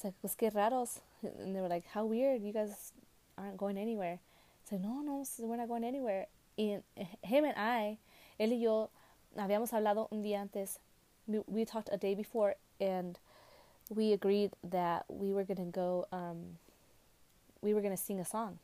It's 0.00 0.04
like, 0.06 0.14
pues 0.22 0.34
qué 0.34 0.50
raros. 0.50 1.00
And 1.22 1.54
they 1.54 1.60
were 1.60 1.68
like, 1.68 1.84
how 1.92 2.06
weird. 2.06 2.42
You 2.42 2.54
guys 2.54 2.94
aren't 3.36 3.58
going 3.58 3.76
anywhere. 3.76 4.18
It's 4.62 4.72
like, 4.72 4.80
no, 4.80 5.02
no, 5.02 5.22
we're 5.40 5.56
not 5.56 5.68
going 5.68 5.84
anywhere. 5.84 6.26
Y 6.56 6.78
him 7.22 7.44
and 7.44 7.54
I, 7.54 7.98
él 8.40 8.48
y 8.48 8.62
yo, 8.62 8.88
habíamos 9.36 9.74
hablado 9.74 10.08
un 10.10 10.22
día 10.22 10.40
antes. 10.40 10.78
We, 11.26 11.40
we 11.46 11.64
talked 11.66 11.90
a 11.92 11.98
day 11.98 12.14
before 12.14 12.54
and 12.80 13.18
we 13.90 14.14
agreed 14.14 14.52
that 14.64 15.04
we 15.10 15.34
were 15.34 15.44
going 15.44 15.58
to 15.58 15.70
go, 15.70 16.06
um, 16.12 16.56
we 17.60 17.74
were 17.74 17.82
going 17.82 17.94
to 17.94 18.02
sing 18.02 18.20
a 18.20 18.24
song. 18.24 18.58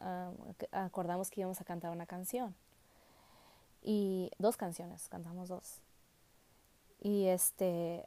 Um, 0.00 0.54
acordamos 0.72 1.30
que 1.30 1.42
íbamos 1.42 1.60
a 1.60 1.64
cantar 1.64 1.92
una 1.92 2.06
canción. 2.06 2.54
Y 3.84 4.30
dos 4.40 4.56
canciones, 4.56 5.06
cantamos 5.10 5.48
dos. 5.48 5.82
Y 7.04 7.26
este, 7.26 8.06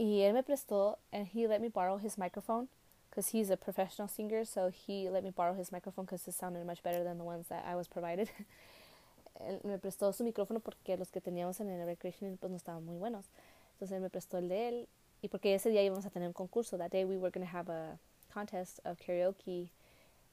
y 0.00 0.22
él 0.22 0.32
me 0.32 0.42
prestó, 0.42 0.96
and 1.12 1.26
he 1.26 1.46
let 1.46 1.60
me 1.60 1.68
borrow 1.68 1.98
his 1.98 2.16
microphone 2.16 2.68
because 3.10 3.28
he's 3.28 3.50
a 3.50 3.56
professional 3.58 4.08
singer, 4.08 4.46
so 4.46 4.70
he 4.70 5.10
let 5.10 5.22
me 5.22 5.30
borrow 5.30 5.52
his 5.52 5.70
microphone 5.70 6.06
because 6.06 6.26
it 6.26 6.32
sounded 6.32 6.64
much 6.64 6.82
better 6.82 7.04
than 7.04 7.18
the 7.18 7.24
ones 7.24 7.48
that 7.48 7.66
I 7.66 7.76
was 7.76 7.86
provided. 7.86 8.30
él 9.46 9.60
me 9.62 9.76
prestó 9.78 10.10
su 10.14 10.24
micrófono 10.24 10.60
porque 10.60 10.96
los 10.96 11.10
que 11.10 11.20
teníamos 11.20 11.60
en 11.60 11.68
el 11.68 11.84
recreation 11.84 12.38
pues 12.38 12.50
no 12.50 12.56
estaban 12.56 12.82
muy 12.82 12.96
buenos. 12.96 13.26
Entonces 13.74 13.96
él 13.96 14.00
me 14.00 14.08
prestó 14.08 14.38
el 14.38 14.48
de 14.48 14.68
él 14.68 14.88
y 15.20 15.28
porque 15.28 15.54
ese 15.54 15.68
día 15.68 15.82
íbamos 15.82 16.06
a 16.06 16.10
tener 16.10 16.28
un 16.28 16.34
concurso. 16.34 16.78
That 16.78 16.92
day 16.92 17.04
we 17.04 17.18
were 17.18 17.30
going 17.30 17.46
to 17.46 17.52
have 17.52 17.68
a 17.68 17.98
contest 18.32 18.80
of 18.86 18.98
karaoke. 18.98 19.68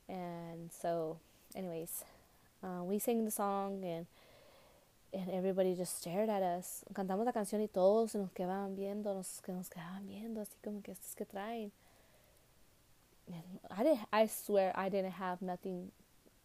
And 0.07 0.71
so, 0.71 1.19
anyways, 1.55 2.05
uh, 2.63 2.83
we 2.83 2.99
sang 2.99 3.25
the 3.25 3.31
song 3.31 3.83
and 3.83 4.07
and 5.17 5.29
everybody 5.31 5.75
just 5.75 5.97
stared 5.97 6.29
at 6.29 6.43
us. 6.43 6.83
Cantamos 6.93 7.25
la 7.25 7.33
canción 7.33 7.61
y 7.61 7.67
todos 7.67 8.15
nos 8.15 8.31
quedaban 8.31 8.75
viendo, 8.75 9.13
nos, 9.13 9.41
nos 9.47 9.69
quedaban 9.69 10.07
viendo 10.07 10.41
así 10.41 10.57
como 10.63 10.81
que 10.81 10.91
estos 10.91 11.15
que 11.15 11.25
traen. 11.25 11.71
I 13.71 13.83
didn't, 13.83 14.07
I 14.13 14.27
swear 14.27 14.71
I 14.75 14.89
didn't 14.89 15.13
have 15.13 15.41
nothing 15.41 15.91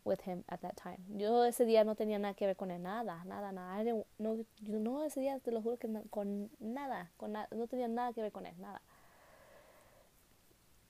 with 0.04 0.22
him 0.22 0.42
at 0.48 0.62
that 0.62 0.76
time. 0.76 0.98
Yo 1.16 1.44
ese 1.44 1.64
día 1.64 1.84
no 1.84 1.94
tenía 1.94 2.18
nada 2.18 2.34
que 2.34 2.46
ver 2.46 2.56
con 2.56 2.70
él, 2.70 2.82
nada, 2.82 3.22
nada, 3.24 3.52
nada. 3.52 3.80
I 3.80 3.84
didn't, 3.84 4.06
no, 4.18 4.44
yo 4.62 4.78
no 4.80 5.04
ese 5.04 5.20
día 5.20 5.38
te 5.38 5.52
lo 5.52 5.62
juro 5.62 5.76
que 5.76 5.88
no, 5.88 6.02
con 6.10 6.50
nada, 6.58 7.10
con 7.18 7.32
na, 7.32 7.46
no 7.52 7.66
tenía 7.66 7.88
nada 7.88 8.12
que 8.12 8.22
ver 8.22 8.32
con 8.32 8.46
él, 8.46 8.54
nada. 8.58 8.80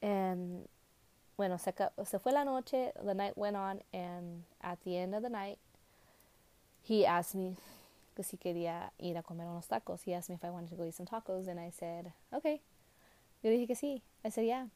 And 0.01 0.67
bueno, 1.37 1.59
se, 1.59 1.75
se 2.05 2.19
fue 2.19 2.33
la 2.33 2.45
noche, 2.45 2.93
the 3.05 3.15
night 3.15 3.37
went 3.37 3.57
on, 3.57 3.83
and 3.93 4.45
at 4.61 4.79
the 4.85 4.97
end 4.97 5.15
of 5.15 5.23
the 5.23 5.31
night, 5.31 5.59
he 6.89 7.07
asked 7.07 7.35
me 7.35 7.57
que 8.15 8.23
si 8.23 8.37
quería 8.37 8.93
ir 8.99 9.17
a 9.17 9.23
comer 9.23 9.47
unos 9.47 9.67
tacos. 9.69 10.03
He 10.05 10.15
asked 10.15 10.29
me 10.29 10.35
if 10.35 10.45
I 10.45 10.51
wanted 10.51 10.71
to 10.71 10.77
go 10.77 10.85
eat 10.85 10.95
some 10.95 11.07
tacos, 11.07 11.49
and 11.49 11.59
I 11.59 11.71
said, 11.71 12.13
okay. 12.33 12.61
Yo 13.43 13.51
dije 13.51 13.67
que 13.67 13.77
sí. 13.77 14.03
I 14.25 14.31
said, 14.31 14.47
yeah. 14.47 14.67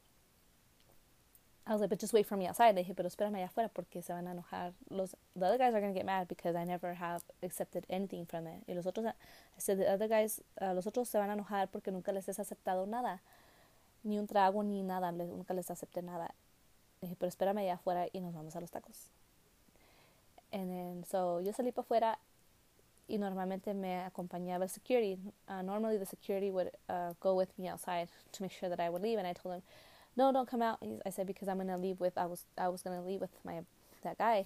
I 1.65 1.73
was 1.73 1.81
like, 1.81 1.89
but 1.89 1.99
just 1.99 2.13
wait 2.13 2.25
for 2.25 2.37
me 2.37 2.47
outside. 2.47 2.75
Le 2.75 2.83
dije, 2.83 2.95
pero 2.95 3.09
espérame 3.09 3.35
allá 3.35 3.49
afuera 3.49 3.69
porque 3.69 4.01
se 4.01 4.13
van 4.13 4.27
a 4.27 4.31
enojar. 4.31 4.73
Los, 4.89 5.15
the 5.35 5.45
other 5.45 5.57
guys 5.57 5.73
are 5.73 5.81
going 5.81 5.93
to 5.93 5.97
get 5.97 6.05
mad 6.05 6.27
because 6.27 6.55
I 6.55 6.63
never 6.63 6.93
have 6.93 7.23
accepted 7.43 7.85
anything 7.89 8.25
from 8.25 8.47
it. 8.47 8.63
Y 8.67 8.73
los 8.73 8.85
otros, 8.85 9.05
I 9.05 9.13
said, 9.57 9.79
the 9.79 9.91
other 9.91 10.07
guys, 10.07 10.41
uh, 10.61 10.73
los 10.73 10.85
otros 10.87 11.07
se 11.07 11.17
van 11.17 11.29
a 11.29 11.33
enojar 11.33 11.69
porque 11.69 11.91
nunca 11.91 12.11
les 12.11 12.27
has 12.29 12.39
aceptado 12.39 12.87
nada. 12.87 13.21
Ni 14.03 14.17
un 14.17 14.27
trago, 14.27 14.63
ni 14.63 14.81
nada. 14.81 15.11
Nunca 15.11 15.53
les 15.53 15.69
acepté 15.69 16.01
nada. 16.01 16.33
Le 17.01 17.09
dije, 17.09 17.15
pero 17.19 17.27
espérame 17.27 17.59
allá 17.59 17.73
afuera 17.73 18.07
y 18.11 18.21
nos 18.21 18.33
vamos 18.33 18.55
a 18.55 18.61
los 18.61 18.71
tacos. 18.71 19.09
And 20.51 20.69
then, 20.69 21.03
so, 21.09 21.39
yo 21.39 21.51
salí 21.51 21.73
para 21.73 21.83
afuera 21.83 22.17
y 23.09 23.17
normalmente 23.17 23.73
me 23.73 24.01
acompañaba 24.09 24.69
security. 24.69 25.17
Uh, 25.47 25.61
normally 25.61 25.97
the 25.97 26.05
security 26.05 26.51
would 26.51 26.71
uh, 26.89 27.13
go 27.19 27.35
with 27.35 27.49
me 27.57 27.67
outside 27.67 28.09
to 28.33 28.43
make 28.43 28.51
sure 28.51 28.69
that 28.69 28.79
I 28.79 28.89
would 28.89 29.01
leave. 29.01 29.17
And 29.17 29.27
I 29.27 29.33
told 29.33 29.55
him, 29.55 29.61
no, 30.15 30.31
don't 30.31 30.49
come 30.49 30.61
out. 30.61 30.79
I 31.05 31.09
said, 31.09 31.27
because 31.27 31.47
I'm 31.47 31.57
going 31.57 31.67
to 31.67 31.77
leave 31.77 31.99
with, 31.99 32.17
I 32.17 32.25
was, 32.25 32.45
I 32.57 32.69
was 32.69 32.81
going 32.81 32.97
to 32.99 33.05
leave 33.05 33.21
with 33.21 33.29
my, 33.45 33.61
that 34.03 34.17
guy. 34.17 34.45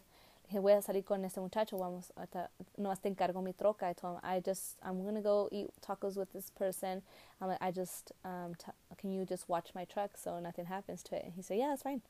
Dije, 0.51 0.61
voy 0.61 0.73
a 0.73 0.81
salir 0.81 1.05
con 1.05 1.23
este 1.23 1.37
muchacho. 1.37 1.77
Vamos, 1.77 2.11
hasta, 2.17 2.49
no, 2.77 2.89
hasta 2.89 3.09
encargo 3.09 3.41
mi 3.41 3.53
troca. 3.53 3.83
I 3.87 3.93
told 3.93 4.15
him, 4.15 4.21
I 4.23 4.39
just, 4.39 4.77
I'm 4.83 5.01
going 5.01 5.15
to 5.15 5.21
go 5.21 5.47
eat 5.51 5.69
tacos 5.87 6.17
with 6.17 6.33
this 6.33 6.49
person. 6.49 7.01
I'm 7.39 7.47
like, 7.47 7.61
I 7.61 7.71
just, 7.71 8.11
um, 8.25 8.55
t- 8.57 8.71
can 8.97 9.11
you 9.11 9.23
just 9.25 9.47
watch 9.47 9.69
my 9.73 9.85
truck 9.85 10.17
so 10.17 10.39
nothing 10.39 10.65
happens 10.65 11.03
to 11.03 11.15
it? 11.15 11.23
And 11.25 11.33
he 11.35 11.41
said, 11.41 11.57
yeah, 11.57 11.67
that's 11.69 11.83
fine. 11.83 12.01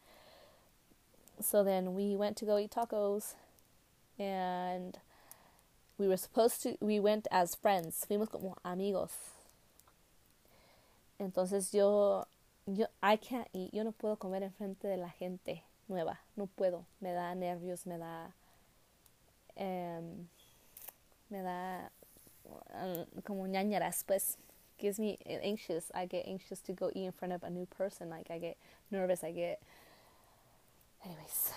So 1.39 1.63
then 1.63 1.93
we 1.93 2.15
went 2.15 2.35
to 2.37 2.45
go 2.45 2.57
eat 2.57 2.71
tacos 2.71 3.35
and 4.21 4.97
we 5.97 6.07
were 6.07 6.17
supposed 6.17 6.61
to, 6.63 6.77
we 6.79 6.99
went 6.99 7.27
as 7.31 7.55
friends, 7.55 8.05
fuimos 8.09 8.29
como 8.29 8.55
amigos. 8.63 9.11
Entonces 11.19 11.73
yo, 11.73 12.25
yo, 12.67 12.85
I 13.01 13.15
can't 13.17 13.47
eat, 13.53 13.73
yo 13.73 13.83
no 13.83 13.91
puedo 13.91 14.17
comer 14.17 14.41
enfrente 14.43 14.87
de 14.87 14.97
la 14.97 15.09
gente 15.09 15.63
nueva, 15.87 16.19
no 16.35 16.47
puedo, 16.57 16.85
me 17.01 17.13
da 17.13 17.33
nervios, 17.35 17.85
me 17.85 17.97
da, 17.97 18.33
Um, 19.57 20.27
me 21.29 21.41
da 21.41 21.89
uh, 22.45 23.05
como 23.23 23.47
ñañaras, 23.47 24.03
pues. 24.05 24.37
Gives 24.77 24.99
me 24.99 25.19
anxious. 25.25 25.91
I 25.93 26.07
get 26.07 26.25
anxious 26.27 26.59
to 26.61 26.73
go 26.73 26.89
eat 26.95 27.05
in 27.05 27.11
front 27.11 27.33
of 27.33 27.43
a 27.43 27.49
new 27.49 27.67
person. 27.67 28.09
Like, 28.09 28.31
I 28.31 28.39
get 28.39 28.57
nervous. 28.89 29.23
I 29.23 29.31
get. 29.31 29.61
Anyways, 31.05 31.51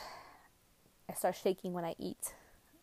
I 1.08 1.14
start 1.14 1.36
shaking 1.36 1.72
when 1.72 1.84
I 1.86 1.94
eat. 1.98 2.34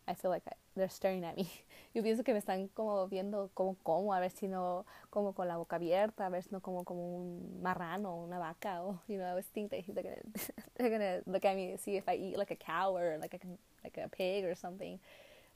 I 0.08 0.14
feel 0.14 0.30
like 0.30 0.44
they're 0.74 0.88
staring 0.88 1.24
at 1.24 1.36
me. 1.36 1.48
Yo 1.94 2.02
pienso 2.02 2.24
que 2.24 2.32
me 2.32 2.40
están 2.40 2.68
como 2.74 3.06
viendo 3.06 3.50
como 3.54 3.76
como, 3.82 4.14
a 4.14 4.20
ver 4.20 4.30
si 4.30 4.48
no 4.48 4.84
como 5.10 5.32
con 5.32 5.46
la 5.46 5.56
boca 5.56 5.76
abierta, 5.76 6.26
a 6.26 6.30
ver 6.30 6.42
si 6.42 6.50
no 6.50 6.60
como 6.60 6.84
como 6.84 7.16
un 7.16 7.60
marrano, 7.62 8.16
una 8.16 8.38
vaca, 8.38 8.82
o 8.82 8.98
you 9.08 9.16
know, 9.18 9.26
I 9.26 9.30
always 9.30 9.46
think 9.46 9.70
that 9.70 9.84
they're 9.86 10.02
gonna 10.02 10.22
they're 10.76 10.90
gonna 10.90 11.20
look 11.26 11.44
at 11.44 11.54
me 11.54 11.72
and 11.72 11.80
see 11.80 11.96
if 11.96 12.08
I 12.08 12.16
eat 12.16 12.38
like 12.38 12.50
a 12.50 12.56
cow 12.56 12.96
or 12.96 13.18
like 13.20 13.34
a 13.34 13.38
like 13.84 13.98
a 13.98 14.08
pig 14.08 14.44
or 14.44 14.54
something. 14.54 14.98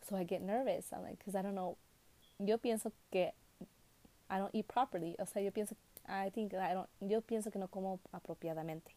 So 0.09 0.17
I 0.17 0.25
get 0.25 0.43
nervous. 0.43 0.93
I'm 0.93 1.03
like, 1.03 1.19
because 1.19 1.35
I 1.35 1.43
don't 1.43 1.55
know. 1.55 1.77
Yo 2.39 2.59
pienso 2.59 2.93
que 3.11 3.33
I 4.29 4.39
don't 4.39 4.55
eat 4.55 4.69
properly. 4.69 5.17
O 5.19 5.25
sea, 5.25 5.43
yo 5.43 5.51
pienso, 5.51 5.75
I 6.09 6.31
think 6.31 6.55
I 6.55 6.75
don't. 6.75 6.89
Yo 7.01 7.21
pienso 7.21 7.51
que 7.51 7.59
no 7.59 7.69
como 7.69 7.99
apropiadamente. 8.13 8.95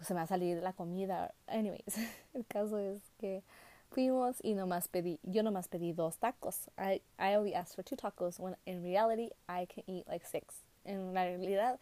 O 0.00 0.04
se 0.04 0.14
me 0.14 0.20
va 0.20 0.24
a 0.24 0.26
salir 0.26 0.62
la 0.62 0.72
comida. 0.72 1.32
Anyways, 1.46 1.96
el 2.34 2.44
caso 2.46 2.78
es 2.78 3.00
que 3.18 3.42
Fuimos 3.90 4.36
y 4.42 4.54
nomás 4.54 4.88
pedí, 4.88 5.18
yo 5.22 5.42
nomás 5.42 5.68
pedí 5.68 5.92
dos 5.92 6.18
tacos. 6.18 6.68
I, 6.78 7.00
I 7.18 7.36
only 7.36 7.54
asked 7.54 7.74
for 7.74 7.82
two 7.82 7.96
tacos 7.96 8.38
when 8.38 8.54
in 8.66 8.82
reality 8.82 9.30
I 9.48 9.66
can 9.66 9.82
eat 9.86 10.06
like 10.06 10.26
six. 10.26 10.62
En 10.84 11.14
realidad 11.14 11.78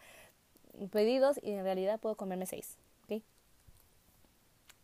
pedí 0.91 1.19
dos 1.19 1.37
y 1.43 1.51
en 1.51 1.63
realidad 1.63 1.99
puedo 1.99 2.15
comerme 2.15 2.45
seis. 2.45 2.77
¿ok? 3.03 3.21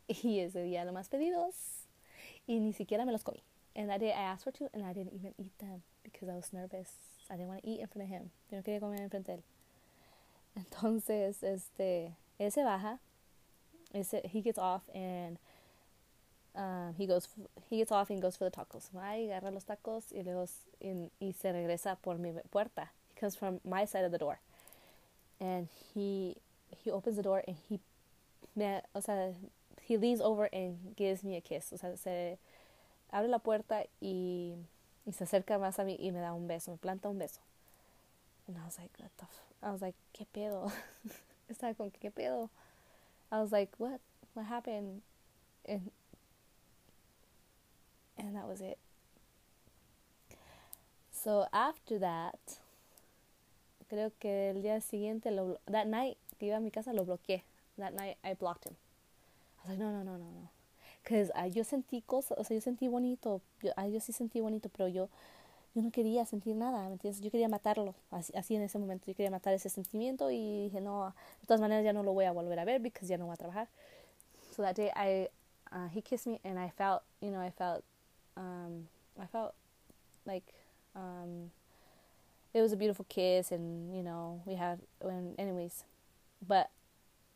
Y 0.07 0.39
ese 0.39 0.63
día 0.63 0.83
nomás 0.83 1.07
pedí 1.07 1.29
dos 1.29 1.87
y 2.45 2.59
ni 2.59 2.73
siquiera 2.73 3.05
me 3.05 3.11
los 3.11 3.23
comí. 3.23 3.41
And 3.75 3.89
that 3.89 3.99
day 3.99 4.11
I 4.11 4.23
asked 4.23 4.43
for 4.43 4.51
two 4.51 4.69
and 4.73 4.83
I 4.83 4.93
didn't 4.93 5.13
even 5.13 5.33
eat 5.37 5.57
them 5.59 5.81
because 6.03 6.29
I 6.29 6.35
was 6.35 6.51
nervous. 6.51 6.89
I 7.29 7.37
didn't 7.37 7.47
want 7.47 7.63
to 7.63 7.69
eat 7.69 7.79
in 7.79 7.87
front 7.87 8.03
of 8.03 8.09
him. 8.09 8.31
No 8.51 8.61
quería 8.61 8.79
comer 8.79 9.01
en 9.01 9.09
frente. 9.09 9.43
Entonces, 10.55 11.41
este, 11.41 12.15
él 12.39 12.51
se 12.51 12.63
baja. 12.63 12.99
Ese, 13.93 14.21
he 14.25 14.41
gets 14.41 14.59
off 14.59 14.83
and 14.93 15.37
um, 16.55 16.93
he 16.97 17.07
goes 17.07 17.27
he 17.69 17.77
gets 17.77 17.91
off 17.91 18.09
and 18.09 18.21
goes 18.21 18.37
for 18.37 18.45
the 18.45 18.51
tacos. 18.51 18.89
Va 18.93 19.13
agarra 19.13 19.51
los 19.51 19.65
tacos 19.65 20.11
y 20.11 20.23
luego 20.23 20.47
in, 20.79 21.09
y 21.21 21.33
se 21.33 21.51
regresa 21.51 21.97
por 22.01 22.17
mi 22.17 22.31
puerta. 22.51 22.89
He 23.13 23.19
comes 23.19 23.35
from 23.35 23.59
my 23.65 23.85
side 23.85 24.05
of 24.05 24.11
the 24.11 24.17
door, 24.17 24.39
and 25.39 25.67
he 25.93 26.35
he 26.83 26.91
opens 26.91 27.15
the 27.15 27.23
door 27.23 27.43
and 27.47 27.57
he 27.69 27.79
me, 28.55 28.81
o 28.93 28.99
sea 28.99 29.33
he 29.81 29.97
leans 29.97 30.21
over 30.21 30.49
and 30.53 30.95
gives 30.95 31.23
me 31.23 31.35
a 31.35 31.41
kiss. 31.41 31.73
O 31.73 31.77
sea 31.77 31.95
se 31.97 32.37
abre 33.11 33.27
la 33.27 33.39
puerta 33.39 33.85
y, 34.01 34.53
y 35.05 35.13
se 35.13 35.23
acerca 35.23 35.57
más 35.57 35.79
a 35.79 35.83
mí 35.83 35.97
y 35.99 36.11
me 36.11 36.19
da 36.19 36.33
un 36.33 36.47
beso, 36.47 36.71
me 36.71 36.77
planta 36.77 37.09
un 37.09 37.19
beso. 37.19 37.39
And 38.47 38.57
I 38.57 38.65
was 38.65 38.77
like, 38.77 38.91
what 38.99 39.09
the 39.17 39.23
f-? 39.23 39.53
I 39.63 39.71
was 39.71 39.81
like, 39.81 39.95
¿qué 40.13 40.25
pedo? 40.33 40.71
Estaba 41.49 41.73
con 41.75 41.91
¿qué 41.91 42.11
pedo? 42.11 42.49
I 43.31 43.39
was 43.39 43.51
like, 43.51 43.69
what? 43.77 43.99
What 44.33 44.45
happened? 44.47 45.01
And 45.65 45.91
and 48.23 48.35
that 48.35 48.47
was 48.47 48.61
it. 48.61 48.77
So 51.11 51.47
after 51.53 51.99
that, 51.99 52.39
creo 53.89 54.11
que 54.19 54.49
el 54.49 54.61
día 54.61 54.81
siguiente, 54.81 55.31
lo, 55.31 55.59
that 55.69 55.87
night 55.87 56.17
que 56.39 56.47
iba 56.47 56.57
a 56.57 56.59
mi 56.59 56.71
casa, 56.71 56.93
lo 56.93 57.05
bloqueé. 57.05 57.43
That 57.77 57.93
night 57.93 58.17
I 58.23 58.33
blocked 58.33 58.65
him. 58.65 58.75
I 59.65 59.69
was 59.69 59.69
like, 59.69 59.79
no, 59.79 59.91
no, 59.91 60.03
no, 60.03 60.17
no, 60.17 60.25
no. 60.25 60.49
Because 61.03 61.31
uh, 61.35 61.47
yo 61.47 61.63
sentí 61.63 62.01
cosas, 62.01 62.37
o 62.37 62.43
sea, 62.43 62.55
yo 62.55 62.61
sentí 62.61 62.87
bonito, 62.87 63.41
yo, 63.61 63.71
uh, 63.77 63.89
yo 63.89 63.99
sí 63.99 64.13
sentí 64.13 64.39
bonito, 64.39 64.69
pero 64.69 64.87
yo, 64.87 65.09
yo 65.75 65.81
no 65.81 65.91
quería 65.91 66.25
sentir 66.25 66.55
nada, 66.55 66.85
¿me 66.87 66.93
entiendes? 66.93 67.21
Yo 67.21 67.29
quería 67.29 67.49
matarlo, 67.49 67.93
así, 68.11 68.55
en 68.55 68.61
ese 68.61 68.77
momento, 68.79 69.07
yo 69.07 69.15
quería 69.15 69.31
matar 69.31 69.53
ese 69.53 69.69
sentimiento 69.69 70.31
y 70.31 70.65
dije, 70.65 70.79
no, 70.79 71.13
de 71.41 71.47
todas 71.47 71.59
maneras 71.59 71.83
ya 71.83 71.91
no 71.91 72.03
lo 72.03 72.13
voy 72.13 72.23
a 72.25 72.31
volver 72.31 72.57
a 72.57 72.63
ver 72.63 72.81
porque 72.81 73.05
ya 73.05 73.17
no 73.17 73.25
voy 73.25 73.33
a 73.33 73.37
trabajar. 73.37 73.67
So 74.55 74.61
that 74.61 74.75
day 74.75 74.91
I, 74.95 75.29
uh, 75.73 75.89
he 75.93 76.01
kissed 76.01 76.27
me 76.27 76.39
and 76.45 76.57
I 76.57 76.69
felt, 76.69 77.01
you 77.21 77.31
know, 77.31 77.41
I 77.41 77.51
felt 77.51 77.83
um, 78.37 78.87
I 79.19 79.25
felt 79.25 79.53
like 80.25 80.53
um, 80.95 81.51
it 82.53 82.61
was 82.61 82.71
a 82.71 82.77
beautiful 82.77 83.05
kiss, 83.09 83.51
and 83.51 83.95
you 83.95 84.03
know 84.03 84.41
we 84.45 84.55
had 84.55 84.79
when 85.01 85.35
anyways, 85.37 85.83
but 86.45 86.69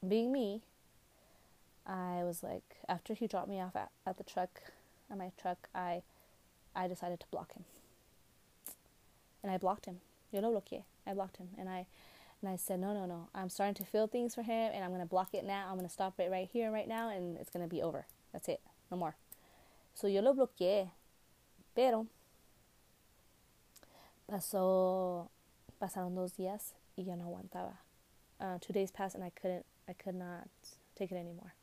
being 0.07 0.31
me, 0.31 0.61
I 1.85 2.23
was 2.23 2.43
like 2.43 2.77
after 2.87 3.13
he 3.13 3.27
dropped 3.27 3.49
me 3.49 3.59
off 3.59 3.75
at, 3.75 3.89
at 4.05 4.17
the 4.17 4.23
truck, 4.23 4.61
at 5.11 5.17
my 5.17 5.31
truck, 5.39 5.69
I 5.73 6.01
I 6.75 6.87
decided 6.87 7.19
to 7.21 7.25
block 7.31 7.53
him, 7.53 7.65
and 9.43 9.51
I 9.51 9.57
blocked 9.57 9.85
him. 9.85 9.99
Yo 10.31 10.41
lo 10.41 10.51
bloqueé. 10.51 10.83
I 11.05 11.13
blocked 11.13 11.37
him, 11.37 11.49
and 11.57 11.69
I 11.69 11.85
and 12.41 12.49
I 12.51 12.55
said, 12.55 12.79
no, 12.79 12.93
no, 12.93 13.05
no. 13.05 13.29
I'm 13.33 13.49
starting 13.49 13.73
to 13.75 13.83
feel 13.83 14.07
things 14.07 14.35
for 14.35 14.43
him, 14.43 14.71
and 14.73 14.83
I'm 14.83 14.91
gonna 14.91 15.05
block 15.05 15.33
it 15.33 15.43
now. 15.43 15.67
I'm 15.69 15.77
gonna 15.77 15.89
stop 15.89 16.19
it 16.19 16.29
right 16.29 16.47
here, 16.51 16.71
right 16.71 16.87
now, 16.87 17.09
and 17.09 17.37
it's 17.37 17.49
gonna 17.49 17.67
be 17.67 17.81
over. 17.81 18.05
That's 18.31 18.47
it. 18.47 18.61
No 18.91 18.97
more. 18.97 19.15
So 19.97 20.07
yo 20.07 20.21
lo 20.21 20.35
bloqueé, 20.35 20.91
pero 21.73 22.05
pasó, 24.27 25.31
pasaron 25.79 26.13
dos 26.13 26.37
días 26.37 26.75
y 26.95 27.05
ya 27.05 27.15
no 27.15 27.25
aguantaba. 27.25 27.79
Uh, 28.39 28.59
two 28.59 28.73
days 28.73 28.91
passed 28.91 29.15
and 29.15 29.23
I 29.23 29.31
couldn't, 29.31 29.65
I 29.89 29.93
could 29.93 30.13
not 30.13 30.49
take 30.95 31.11
it 31.11 31.15
anymore. 31.17 31.55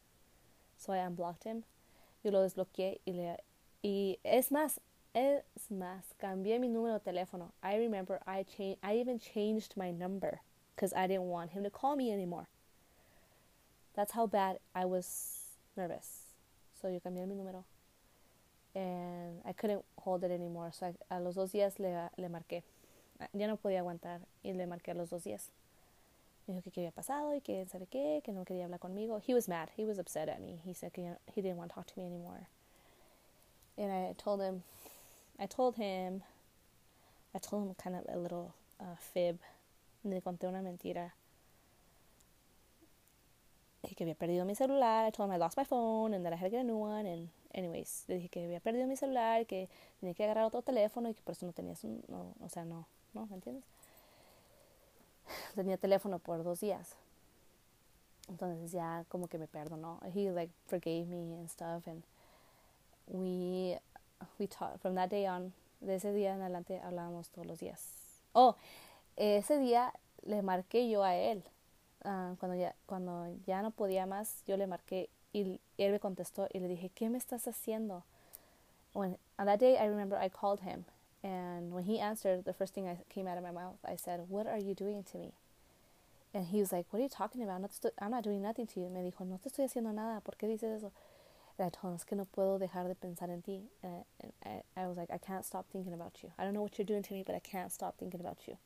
So 0.76 0.92
I 0.92 0.96
unblocked 0.96 1.44
him. 1.44 1.62
Yo 2.24 2.32
lo 2.32 2.42
desbloqueé 2.42 2.98
y 3.06 3.12
le, 3.12 3.36
y 3.84 4.18
es 4.24 4.50
más, 4.50 4.80
es 5.14 5.44
más, 5.70 6.02
cambié 6.20 6.58
mi 6.58 6.66
número 6.66 6.94
de 6.94 7.12
teléfono. 7.12 7.52
I 7.62 7.76
remember 7.76 8.20
I 8.26 8.42
changed, 8.42 8.80
I 8.82 8.96
even 8.96 9.20
changed 9.20 9.76
my 9.76 9.92
number 9.92 10.40
because 10.74 10.92
I 10.92 11.06
didn't 11.06 11.28
want 11.28 11.52
him 11.52 11.62
to 11.62 11.70
call 11.70 11.94
me 11.94 12.10
anymore. 12.10 12.48
That's 13.94 14.10
how 14.10 14.26
bad 14.26 14.58
I 14.74 14.86
was 14.86 15.52
nervous. 15.76 16.34
So 16.82 16.88
yo 16.88 16.98
cambié 16.98 17.28
mi 17.28 17.36
número 17.36 17.62
and 18.74 19.40
I 19.44 19.52
couldn't 19.52 19.84
hold 19.98 20.24
it 20.24 20.30
anymore. 20.30 20.70
So 20.72 20.87
I, 20.87 21.16
a 21.16 21.20
los 21.20 21.34
dos 21.37 21.52
días 21.52 21.78
le, 21.78 22.10
le 22.16 22.28
marqué. 22.28 22.62
Ya 23.32 23.46
no 23.46 23.56
podía 23.56 23.78
aguantar 23.78 24.20
y 24.42 24.52
le 24.52 24.66
marqué 24.66 24.90
a 24.90 24.94
los 24.94 25.10
dos 25.10 25.24
días. 25.24 25.50
Me 26.46 26.54
dijo 26.54 26.64
que 26.64 26.70
qué 26.70 26.80
había 26.80 26.90
pasado 26.92 27.34
y 27.34 27.40
que 27.40 27.64
sabe 27.66 27.87
qué, 27.87 28.20
que 28.22 28.32
no 28.32 28.44
quería 28.44 28.64
hablar 28.64 28.80
conmigo. 28.80 29.20
He 29.26 29.32
was 29.32 29.48
mad. 29.48 29.70
He 29.76 29.84
was 29.84 29.98
upset 29.98 30.28
at 30.28 30.40
me. 30.40 30.60
He 30.64 30.74
said 30.74 30.92
que 30.92 31.16
he 31.34 31.40
didn't 31.40 31.56
want 31.56 31.70
to 31.70 31.74
talk 31.74 31.87
to 31.87 31.98
me 31.98 32.04
anymore. 32.04 32.48
And 33.78 33.90
I 33.90 34.14
told 34.18 34.40
him, 34.40 34.62
I 35.38 35.46
told 35.46 35.76
him, 35.76 36.22
I 37.34 37.38
told 37.38 37.64
him 37.64 37.74
kind 37.82 37.96
of 37.96 38.04
a 38.14 38.18
little 38.18 38.54
uh, 38.80 38.96
fib. 38.98 39.38
Le 40.04 40.20
conté 40.20 40.46
una 40.46 40.60
mentira. 40.60 41.12
Que 43.96 44.04
había 44.04 44.14
perdido 44.14 44.44
mi 44.44 44.54
celular. 44.54 45.06
I 45.06 45.10
told 45.10 45.30
him 45.30 45.34
I 45.34 45.38
lost 45.38 45.56
my 45.56 45.64
phone 45.64 46.14
and 46.14 46.26
that 46.26 46.32
I 46.32 46.37
had 46.37 46.46
to 46.46 46.50
get 46.50 46.60
a 46.60 46.64
new 46.64 46.76
one 46.76 47.06
and 47.06 47.28
anyways, 47.54 48.04
le 48.08 48.16
dije 48.16 48.28
que 48.28 48.44
había 48.44 48.60
perdido 48.60 48.86
mi 48.86 48.96
celular, 48.96 49.46
que 49.46 49.68
tenía 50.00 50.14
que 50.14 50.24
agarrar 50.24 50.44
otro 50.44 50.62
teléfono 50.62 51.08
y 51.08 51.14
que 51.14 51.22
por 51.22 51.32
eso 51.32 51.46
no 51.46 51.52
tenía, 51.52 51.74
no, 52.08 52.34
o 52.40 52.48
sea, 52.48 52.64
no, 52.64 52.86
¿no? 53.12 53.26
¿Me 53.26 53.36
entiendes? 53.36 53.64
Tenía 55.54 55.78
teléfono 55.78 56.18
por 56.18 56.42
dos 56.44 56.60
días. 56.60 56.96
Entonces 58.28 58.72
ya 58.72 59.04
como 59.08 59.28
que 59.28 59.38
me 59.38 59.46
perdonó. 59.46 60.00
He 60.14 60.30
like 60.30 60.52
forgave 60.66 61.06
me 61.06 61.34
and 61.34 61.48
stuff 61.48 61.86
and 61.86 62.02
we 63.06 63.78
we 64.38 64.46
talked 64.46 64.80
from 64.80 64.94
that 64.94 65.10
day 65.10 65.26
on. 65.26 65.52
De 65.80 65.96
ese 65.96 66.12
día 66.12 66.34
en 66.34 66.40
adelante 66.40 66.80
hablábamos 66.80 67.28
todos 67.28 67.46
los 67.46 67.58
días. 67.60 68.22
Oh, 68.32 68.56
ese 69.16 69.58
día 69.58 69.92
le 70.22 70.40
marqué 70.42 70.88
yo 70.88 71.04
a 71.04 71.14
él. 71.14 71.44
Uh, 72.04 72.36
cuando 72.36 72.54
ya 72.54 72.74
cuando 72.86 73.26
ya 73.46 73.60
no 73.62 73.70
podía 73.70 74.06
más, 74.06 74.42
yo 74.46 74.56
le 74.56 74.66
marqué 74.66 75.10
y 75.32 75.60
él 75.78 75.92
me 75.92 75.98
contestó 75.98 76.48
y 76.52 76.60
le 76.60 76.68
dije, 76.68 76.90
¿qué 76.94 77.10
me 77.10 77.18
estás 77.18 77.46
haciendo? 77.48 78.04
When, 78.92 79.16
on 79.38 79.46
that 79.46 79.58
day, 79.58 79.76
I 79.76 79.87
remember 79.87 80.16
I 80.16 80.28
called 80.28 80.60
him. 80.60 80.84
And 81.24 81.72
when 81.72 81.84
he 81.84 81.98
answered, 81.98 82.44
the 82.44 82.52
first 82.52 82.74
thing 82.74 82.84
that 82.84 83.08
came 83.08 83.26
out 83.26 83.38
of 83.38 83.42
my 83.42 83.50
mouth, 83.50 83.78
I 83.84 83.96
said, 83.96 84.28
What 84.28 84.46
are 84.46 84.58
you 84.58 84.74
doing 84.74 85.02
to 85.10 85.18
me? 85.18 85.32
And 86.34 86.46
he 86.46 86.60
was 86.60 86.70
like, 86.70 86.87
What 86.90 87.00
are 87.00 87.02
you 87.02 87.08
talking 87.08 87.42
about? 87.42 87.60
No 87.62 87.68
estoy, 87.68 87.90
I'm 88.00 88.10
not 88.10 88.22
doing 88.22 88.42
nothing 88.42 88.66
to 88.68 88.80
you. 88.80 88.88
Me 88.90 89.00
dijo, 89.00 89.26
No 89.26 89.40
te 89.42 89.48
estoy 89.48 89.64
haciendo 89.64 89.92
nada. 89.94 90.20
¿Por 90.20 90.34
qué 90.37 90.46
dices 90.46 90.78
eso? 90.78 90.92
And 91.58 91.66
I 91.66 91.70
told 91.70 91.92
him, 91.92 91.96
Es 91.96 92.04
que 92.04 92.14
no 92.16 92.26
puedo 92.26 92.58
dejar 92.60 92.87
de 92.87 92.94
pensar 92.94 93.30
en 93.30 93.40
ti. 93.40 93.62
And, 93.82 93.92
I, 93.94 94.26
and 94.44 94.62
I, 94.76 94.82
I 94.82 94.87
was 94.87 94.98
like, 94.98 95.10
I 95.10 95.18
can't 95.18 95.44
stop 95.46 95.64
thinking 95.72 95.94
about 95.94 96.22
you. 96.22 96.30
I 96.38 96.44
don't 96.44 96.52
know 96.52 96.62
what 96.62 96.78
you're 96.78 96.84
doing 96.84 97.02
to 97.02 97.14
me, 97.14 97.24
but 97.26 97.34
I 97.34 97.40
can't 97.40 97.72
stop 97.72 97.96
thinking 97.98 98.20
about 98.20 98.46
you. 98.46 98.58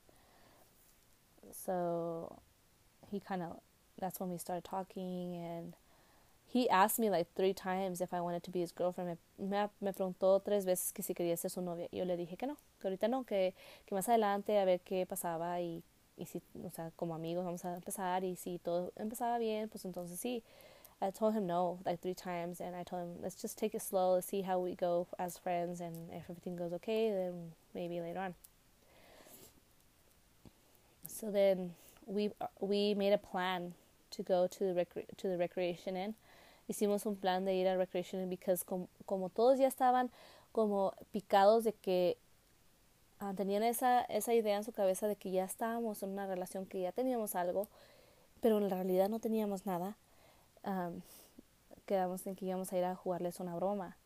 So 1.52 2.40
he 3.08 3.20
kind 3.20 3.42
of, 3.42 3.60
that's 4.00 4.18
when 4.18 4.30
we 4.30 4.38
started 4.38 4.64
talking 4.64 5.36
and 5.36 5.74
he 6.50 6.68
asked 6.70 6.98
me 6.98 7.10
like 7.10 7.28
three 7.34 7.52
times 7.52 8.00
if 8.00 8.14
I 8.14 8.20
wanted 8.20 8.42
to 8.44 8.50
be 8.50 8.60
his 8.60 8.72
girlfriend. 8.72 9.18
Me, 9.38 9.68
me, 9.80 9.92
preguntó 9.92 10.42
tres 10.42 10.64
veces 10.64 10.92
que 10.92 11.02
si 11.02 11.14
quería 11.14 11.36
ser 11.36 11.50
su 11.50 11.60
novia. 11.60 11.88
Y 11.92 11.98
yo 11.98 12.04
le 12.04 12.16
dije 12.16 12.38
que 12.38 12.46
no, 12.46 12.56
que 12.80 12.88
ahorita 12.88 13.08
no, 13.08 13.24
que, 13.24 13.54
que 13.86 13.94
más 13.94 14.08
adelante 14.08 14.58
a 14.58 14.64
ver 14.64 14.80
qué 14.80 15.06
pasaba 15.06 15.60
y, 15.60 15.82
y 16.16 16.24
si, 16.24 16.40
o 16.64 16.70
sea, 16.70 16.90
como 16.96 17.14
amigos 17.14 17.44
vamos 17.44 17.64
a 17.64 17.74
empezar 17.74 18.24
y 18.24 18.36
si 18.36 18.58
todo 18.58 18.92
empezaba 18.96 19.38
bien, 19.38 19.68
pues 19.68 19.84
entonces 19.84 20.18
sí. 20.18 20.42
I 21.00 21.10
told 21.12 21.34
him 21.34 21.46
no 21.46 21.78
like 21.86 22.00
three 22.00 22.14
times, 22.14 22.60
and 22.60 22.74
I 22.74 22.82
told 22.82 23.02
him 23.02 23.22
let's 23.22 23.40
just 23.40 23.56
take 23.56 23.72
it 23.72 23.82
slow, 23.82 24.14
let's 24.14 24.26
see 24.26 24.42
how 24.42 24.58
we 24.58 24.74
go 24.74 25.06
as 25.16 25.38
friends, 25.38 25.80
and 25.80 26.10
if 26.12 26.28
everything 26.28 26.56
goes 26.56 26.72
okay, 26.72 27.12
then 27.12 27.52
maybe 27.72 28.00
later 28.00 28.18
on. 28.18 28.34
So 31.06 31.30
then 31.30 31.74
we 32.04 32.30
we 32.60 32.94
made 32.94 33.12
a 33.12 33.18
plan 33.18 33.74
to 34.10 34.22
go 34.24 34.48
to 34.48 34.58
the 34.58 34.74
recre- 34.74 35.06
to 35.18 35.28
the 35.28 35.38
recreation 35.38 35.96
inn. 35.96 36.14
Hicimos 36.68 37.06
un 37.06 37.16
plan 37.16 37.44
de 37.44 37.54
ir 37.54 37.66
al 37.66 37.78
recreation 37.78 38.28
because 38.28 38.64
como, 38.64 38.88
como 39.06 39.30
todos 39.30 39.58
ya 39.58 39.66
estaban 39.66 40.10
como 40.52 40.92
picados 41.12 41.64
de 41.64 41.72
que 41.72 42.18
uh, 43.20 43.34
tenían 43.34 43.62
esa 43.62 44.02
esa 44.02 44.34
idea 44.34 44.56
en 44.56 44.64
su 44.64 44.72
cabeza 44.72 45.08
de 45.08 45.16
que 45.16 45.30
ya 45.30 45.44
estábamos 45.44 46.02
en 46.02 46.10
una 46.10 46.26
relación, 46.26 46.66
que 46.66 46.80
ya 46.80 46.92
teníamos 46.92 47.34
algo, 47.34 47.68
pero 48.40 48.58
en 48.58 48.70
realidad 48.70 49.08
no 49.08 49.18
teníamos 49.18 49.66
nada. 49.66 49.96
Um, 50.64 51.00
quedamos 51.86 52.26
en 52.26 52.36
que 52.36 52.44
íbamos 52.44 52.72
a 52.72 52.78
ir 52.78 52.84
a 52.84 52.94
jugarles 52.94 53.40
una 53.40 53.54
broma. 53.54 53.96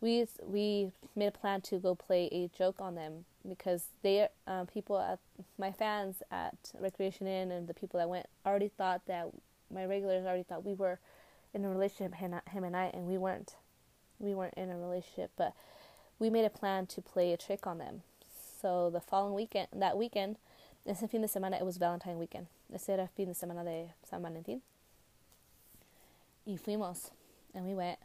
We 0.00 0.28
we 0.46 0.92
made 1.16 1.28
a 1.28 1.32
plan 1.32 1.62
to 1.62 1.78
go 1.78 1.94
play 1.94 2.28
a 2.30 2.48
joke 2.48 2.78
on 2.80 2.94
them 2.94 3.24
because 3.48 3.86
they 4.02 4.28
uh, 4.46 4.64
people 4.66 4.98
at 4.98 5.18
my 5.56 5.72
fans 5.72 6.22
at 6.30 6.54
Recreation 6.78 7.26
Inn 7.26 7.50
and 7.50 7.66
the 7.66 7.74
people 7.74 7.98
that 7.98 8.08
went 8.08 8.26
already 8.44 8.68
thought 8.68 9.06
that 9.06 9.28
my 9.70 9.86
regulars 9.86 10.26
already 10.26 10.42
thought 10.42 10.62
we 10.62 10.74
were 10.74 10.98
in 11.54 11.64
a 11.64 11.68
relationship 11.68 12.14
him 12.14 12.64
and 12.64 12.76
I 12.76 12.90
and 12.92 13.06
we 13.06 13.16
weren't 13.16 13.54
we 14.18 14.34
weren't 14.34 14.54
in 14.54 14.70
a 14.70 14.76
relationship 14.76 15.30
but 15.36 15.54
we 16.18 16.30
made 16.30 16.44
a 16.44 16.50
plan 16.50 16.86
to 16.86 17.00
play 17.00 17.32
a 17.32 17.36
trick 17.36 17.66
on 17.66 17.78
them 17.78 18.02
so 18.60 18.90
the 18.90 19.00
following 19.00 19.34
weekend 19.34 19.68
that 19.74 19.96
weekend 19.96 20.36
ese 20.86 21.08
fin 21.08 21.22
de 21.22 21.28
semana 21.28 21.58
it 21.58 21.64
was 21.64 21.78
Valentine 21.78 22.18
weekend 22.18 22.46
ese 22.72 22.90
era 22.90 23.08
fin 23.16 23.28
de 23.28 23.34
semana 23.34 23.64
de 23.64 23.92
San 24.02 24.22
Valentín 24.22 24.60
y 26.46 26.58
fuimos 26.58 27.10
and 27.54 27.64
we 27.64 27.74
went 27.74 27.98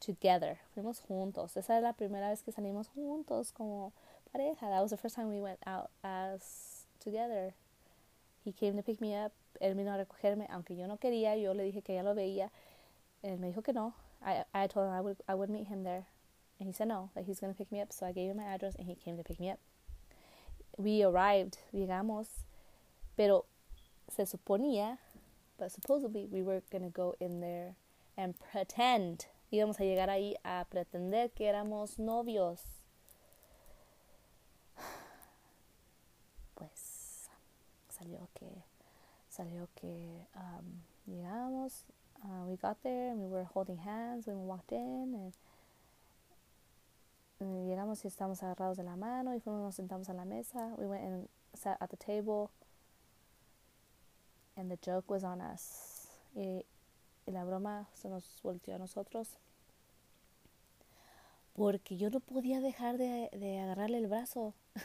together 0.00 0.58
fuimos 0.74 1.02
juntos 1.08 1.56
esa 1.56 1.74
era 1.74 1.88
la 1.88 1.92
primera 1.92 2.30
vez 2.30 2.42
que 2.42 2.52
salimos 2.52 2.88
juntos 2.96 3.52
como 3.52 3.92
pareja. 4.34 4.68
That 4.68 4.82
was 4.82 4.90
the 4.90 4.96
first 4.96 5.14
time 5.14 5.30
we 5.30 5.40
went 5.40 5.60
out 5.66 5.90
as 6.02 6.86
together. 7.02 7.54
He 8.44 8.52
came 8.52 8.76
to 8.76 8.82
pick 8.82 9.00
me 9.00 9.14
up. 9.14 9.32
Él 9.60 9.76
vino 9.76 9.92
a 9.92 9.96
recogerme, 9.96 10.46
aunque 10.50 10.76
yo 10.76 10.86
no 10.86 10.96
quería. 10.96 11.40
Yo 11.40 11.54
le 11.54 11.64
dije 11.64 11.82
que 11.82 11.94
ya 11.94 12.02
lo 12.02 12.14
veía. 12.14 12.50
Él 13.24 13.38
me 13.38 13.48
dijo 13.48 13.64
que 13.64 13.72
no. 13.72 13.94
I 14.22 14.44
I 14.54 14.66
told 14.66 14.86
him 14.86 14.92
I 14.92 15.00
would 15.00 15.16
I 15.26 15.34
would 15.34 15.48
meet 15.50 15.68
him 15.68 15.82
there, 15.82 16.06
and 16.60 16.68
he 16.68 16.72
said 16.72 16.88
no, 16.88 17.10
that 17.14 17.24
he's 17.24 17.40
gonna 17.40 17.54
pick 17.54 17.72
me 17.72 17.80
up. 17.80 17.92
So 17.92 18.06
I 18.06 18.12
gave 18.12 18.30
him 18.30 18.36
my 18.36 18.44
address, 18.44 18.74
and 18.74 18.86
he 18.86 18.94
came 18.94 19.16
to 19.16 19.24
pick 19.24 19.40
me 19.40 19.50
up. 19.50 19.58
We 20.76 21.02
arrived, 21.02 21.58
llegamos, 21.72 22.44
pero 23.16 23.46
se 24.08 24.24
suponía, 24.24 24.98
but 25.58 25.72
supposedly 25.72 26.26
we 26.26 26.42
were 26.42 26.62
gonna 26.70 26.90
go 26.90 27.14
in 27.18 27.40
there 27.40 27.76
and 28.16 28.34
pretend. 28.38 29.26
Íbamos 29.52 29.78
a 29.80 29.84
llegar 29.84 30.10
ahí 30.10 30.34
a 30.44 30.66
pretender 30.70 31.30
que 31.34 31.46
éramos 31.46 31.98
novios. 31.98 32.60
Pues 36.54 37.28
salió 37.88 38.28
que 38.34 38.64
salió 39.28 39.68
que 39.74 40.28
um, 40.36 40.82
llegamos 41.06 41.84
uh, 42.24 42.44
we 42.46 42.56
got 42.56 42.82
there 42.82 43.10
and 43.10 43.20
we 43.20 43.28
were 43.28 43.44
holding 43.44 43.78
hands 43.78 44.26
when 44.26 44.40
we 44.40 44.46
walked 44.46 44.72
in 44.72 45.14
and, 45.14 45.32
and 47.40 47.68
llegamos 47.68 48.04
y 48.04 48.08
estábamos 48.08 48.42
agarrados 48.42 48.76
de 48.76 48.82
la 48.82 48.96
mano 48.96 49.34
y 49.34 49.40
fuimos 49.40 49.62
nos 49.62 49.74
sentamos 49.74 50.08
a 50.08 50.14
la 50.14 50.24
mesa. 50.24 50.72
We 50.78 50.86
went 50.86 51.04
and 51.04 51.28
sat 51.54 51.76
at 51.80 51.90
the 51.90 51.96
table 51.96 52.50
and 54.56 54.70
the 54.70 54.76
joke 54.76 55.10
was 55.10 55.24
on 55.24 55.40
us. 55.40 56.08
Y, 56.34 56.64
y 57.26 57.32
la 57.32 57.44
broma 57.44 57.86
se 57.94 58.08
nos 58.08 58.40
volteó 58.42 58.76
a 58.76 58.78
nosotros. 58.78 59.38
Porque 61.54 61.96
yo 61.96 62.10
no 62.10 62.20
podía 62.20 62.60
dejar 62.60 62.98
de, 62.98 63.30
de 63.32 63.60
agarrarle 63.60 63.98
el 63.98 64.08
brazo 64.08 64.54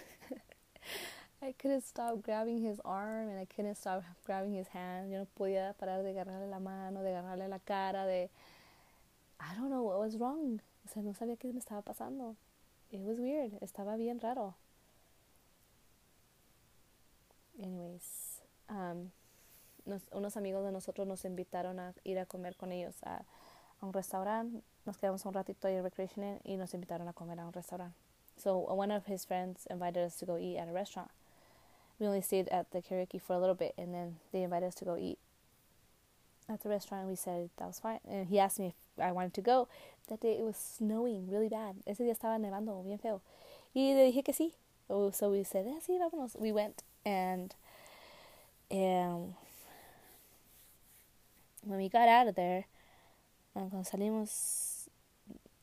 I 1.41 1.54
couldn't 1.54 1.84
stop 1.84 2.21
grabbing 2.21 2.62
his 2.62 2.82
arm 2.84 3.30
and 3.30 3.39
I 3.39 3.45
couldn't 3.45 3.75
stop 3.75 4.04
grabbing 4.25 4.54
his 4.54 4.67
hand. 4.67 5.10
Yo 5.10 5.19
no 5.19 5.28
podía 5.38 5.73
parar 5.80 6.04
de 6.04 6.10
agarrarle 6.10 6.49
la 6.49 6.60
mano, 6.60 7.02
de 7.02 7.15
agarrarle 7.15 7.47
la 7.47 7.60
cara, 7.60 8.06
de... 8.06 8.30
I 9.39 9.56
don't 9.56 9.69
know 9.69 9.84
what 9.84 9.99
was 9.99 10.17
wrong. 10.17 10.60
O 10.86 10.89
sea, 10.93 11.02
no 11.02 11.13
sabía 11.13 11.38
qué 11.38 11.54
me 11.54 11.60
estaba 11.60 11.82
pasando. 11.82 12.36
It 12.91 12.99
was 13.02 13.19
weird. 13.19 13.54
Estaba 13.62 13.95
bien 13.95 14.19
raro. 14.19 14.56
Anyways, 17.62 18.41
um, 18.69 19.12
nos, 19.86 20.02
unos 20.12 20.36
amigos 20.36 20.65
de 20.65 20.73
nosotros 20.73 21.08
nos 21.08 21.23
invitaron 21.23 21.80
a 21.80 21.93
ir 22.04 22.19
a 22.19 22.25
comer 22.25 22.58
con 22.58 22.73
ellos 22.73 22.95
a, 23.04 23.23
a 23.80 23.86
un 23.86 23.93
restaurante. 23.93 24.62
Nos 24.86 24.97
quedamos 24.97 25.25
un 25.25 25.34
ratito 25.34 25.69
ahí 25.69 25.75
en 25.78 26.41
y 26.43 26.58
nos 26.58 26.73
invitaron 26.73 27.08
a 27.08 27.13
comer 27.13 27.39
a 27.39 27.45
un 27.45 27.54
restaurante. 27.54 27.95
So 28.36 28.58
one 28.58 28.91
of 28.91 29.06
his 29.08 29.25
friends 29.25 29.67
invited 29.69 30.06
us 30.06 30.17
to 30.17 30.25
go 30.25 30.38
eat 30.38 30.58
at 30.58 30.67
a 30.67 30.73
restaurant 30.73 31.10
we 32.00 32.08
only 32.08 32.22
stayed 32.22 32.48
at 32.50 32.72
the 32.72 32.82
karaoke 32.82 33.22
for 33.22 33.34
a 33.34 33.40
little 33.40 33.56
bit 33.56 33.74
and 33.78 33.94
then 33.94 34.18
they 34.32 34.44
invited 34.44 34.68
us 34.68 34.76
to 34.76 34.86
go 34.86 34.98
eat 34.98 35.20
at 36.48 36.62
the 36.62 36.70
restaurant. 36.70 37.08
We 37.08 37.16
said 37.16 37.50
that 37.58 37.68
was 37.68 37.80
fine 37.80 38.00
and 38.10 38.28
he 38.28 38.40
asked 38.40 38.60
me 38.60 38.68
if 38.98 39.04
I 39.04 39.12
wanted 39.12 39.34
to 39.36 39.42
go. 39.42 39.68
That 40.08 40.22
day 40.22 40.38
it 40.38 40.44
was 40.44 40.58
snowing 40.58 41.30
really 41.30 41.50
bad. 41.50 41.76
Ese 41.86 42.00
día 42.00 42.18
estaba 42.18 42.40
nevando 42.40 42.84
bien 42.84 42.98
feo. 43.00 43.22
Y 43.76 43.94
le 43.94 44.12
dije 44.12 44.24
que 44.24 44.34
sí. 44.34 44.54
Oh, 44.90 45.12
so 45.12 45.30
we 45.30 45.44
said 45.44 45.66
yeah, 45.66 45.80
sí 45.80 46.00
vámonos. 46.00 46.40
We 46.40 46.52
went 46.52 46.84
and 47.06 47.54
um, 48.72 49.36
when 51.64 51.80
we 51.80 51.90
got 51.90 52.08
out 52.08 52.28
of 52.28 52.36
there 52.36 52.66
um, 53.56 53.70
cuando 53.70 53.90
salimos 53.90 54.90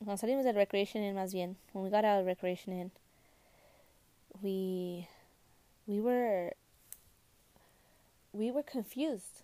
cuando 0.03 0.21
salimos 0.21 0.43
del 0.43 0.53
recreation 0.53 1.01
inn 1.03 1.15
más 1.15 1.33
bien 1.33 1.55
when 1.73 1.83
we 1.83 1.89
got 1.89 2.05
out 2.05 2.19
of 2.19 2.25
recreation 2.25 2.73
inn 2.73 2.91
we 4.41 5.07
we 5.87 5.99
were 6.01 6.51
we 8.33 8.51
were 8.51 8.63
confused. 8.63 9.41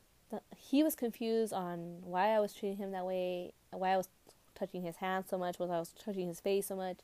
He 0.58 0.84
was 0.84 0.96
confused 0.96 1.54
on 1.54 2.02
why 2.04 2.30
I 2.30 2.40
was 2.40 2.54
treating 2.54 2.78
him 2.78 2.92
that 2.92 3.06
way, 3.06 3.54
why 3.72 3.92
I 3.94 3.98
was 3.98 4.08
touching 4.56 4.84
his 4.84 4.98
hand 4.98 5.26
so 5.30 5.38
much, 5.38 5.58
why 5.58 5.68
I 5.68 5.80
was 5.80 5.94
touching 6.04 6.28
his 6.28 6.40
face 6.40 6.68
so 6.68 6.76
much, 6.76 6.98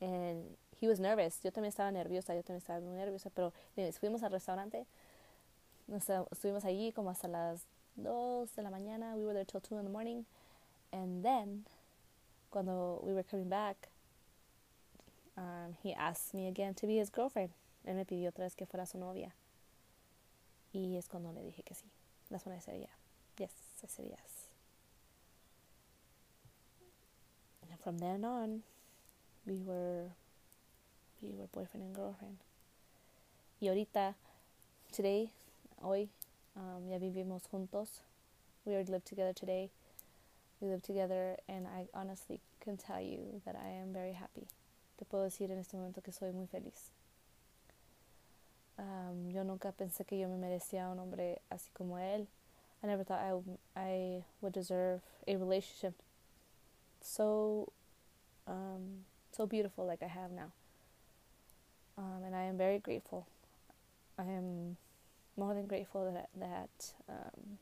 and 0.00 0.42
he 0.76 0.86
was 0.88 1.00
nervous. 1.00 1.38
Yo 1.42 1.50
también 1.50 1.72
estaba 1.72 1.92
nerviosa, 1.92 2.34
yo 2.34 2.42
también 2.42 2.62
estaba 2.62 2.80
muy 2.80 2.96
nerviosa, 2.96 3.30
pero 3.34 3.52
anyways, 3.76 3.98
fuimos 3.98 4.22
al 4.22 4.30
restaurante, 4.30 4.84
nos, 5.88 6.08
estuvimos 6.08 6.64
allí 6.64 6.92
como 6.92 7.10
hasta 7.10 7.28
las 7.28 7.66
2 7.96 8.54
de 8.56 8.62
la 8.62 8.70
mañana, 8.70 9.14
we 9.16 9.24
were 9.24 9.32
there 9.34 9.44
till 9.44 9.60
2 9.60 9.78
in 9.78 9.84
the 9.84 9.90
morning, 9.90 10.24
and 10.92 11.24
then, 11.24 11.64
cuando 12.50 13.00
we 13.04 13.12
were 13.14 13.22
coming 13.22 13.48
back, 13.48 13.88
um, 15.36 15.76
he 15.82 15.92
asked 15.94 16.34
me 16.34 16.48
again 16.48 16.74
to 16.74 16.86
be 16.86 16.96
his 16.96 17.10
girlfriend. 17.10 17.50
Él 17.84 17.96
me 17.96 18.04
pidió 18.04 18.30
otra 18.30 18.44
vez 18.44 18.54
que 18.54 18.66
fuera 18.66 18.86
su 18.86 18.98
novia. 18.98 19.34
Y 20.72 20.96
es 20.96 21.08
cuando 21.08 21.32
le 21.32 21.42
dije 21.42 21.62
que 21.62 21.74
sí. 21.74 21.90
That's 22.30 22.46
when 22.46 22.56
I 22.56 22.60
said 22.60 22.80
yeah. 22.80 22.94
Yes, 23.38 23.52
I 23.82 23.88
said 23.88 24.06
yes. 24.08 24.48
And 27.62 27.78
from 27.80 27.98
then 27.98 28.24
on, 28.24 28.62
we 29.46 29.60
were, 29.62 30.10
we 31.20 31.30
were 31.30 31.46
boyfriend 31.52 31.86
and 31.86 31.94
girlfriend. 31.94 32.38
Y 33.60 33.68
ahorita, 33.68 34.14
today, 34.92 35.30
hoy, 35.82 36.08
um, 36.56 36.88
ya 36.88 36.98
vivimos 36.98 37.42
juntos. 37.50 38.00
We 38.64 38.74
already 38.74 38.92
live 38.92 39.04
together 39.04 39.32
today. 39.32 39.70
We 40.60 40.68
live 40.68 40.82
together, 40.82 41.36
and 41.48 41.66
I 41.66 41.86
honestly 41.92 42.40
can 42.60 42.76
tell 42.76 43.00
you 43.00 43.40
that 43.44 43.56
I 43.56 43.68
am 43.68 43.92
very 43.92 44.12
happy. 44.12 44.46
Te 44.98 45.04
puedo 45.04 45.24
decir 45.24 45.50
en 45.50 45.58
este 45.58 45.76
momento 45.76 46.00
que 46.00 46.12
soy 46.12 46.32
muy 46.32 46.46
feliz. 46.46 46.90
Um, 48.78 49.30
yo 49.30 49.44
nunca 49.44 49.72
pensé 49.72 50.04
que 50.04 50.18
yo 50.18 50.28
me 50.28 50.36
merecía 50.36 50.88
un 50.88 50.98
hombre 50.98 51.40
así 51.50 51.70
como 51.72 51.98
él. 51.98 52.26
I 52.82 52.86
never 52.86 53.04
thought 53.04 53.20
I, 53.20 53.32
I 53.76 54.24
would 54.40 54.52
deserve 54.52 55.02
a 55.28 55.36
relationship 55.36 55.94
so 57.00 57.70
um, 58.46 59.04
so 59.30 59.46
beautiful 59.46 59.86
like 59.86 60.02
I 60.02 60.08
have 60.08 60.30
now. 60.30 60.52
Um, 61.98 62.24
and 62.24 62.34
I 62.34 62.42
am 62.44 62.56
very 62.56 62.78
grateful. 62.78 63.26
I 64.18 64.24
am 64.24 64.76
more 65.36 65.54
than 65.54 65.66
grateful 65.66 66.10
that 66.12 66.30
that 66.38 66.92
um, 67.08 67.58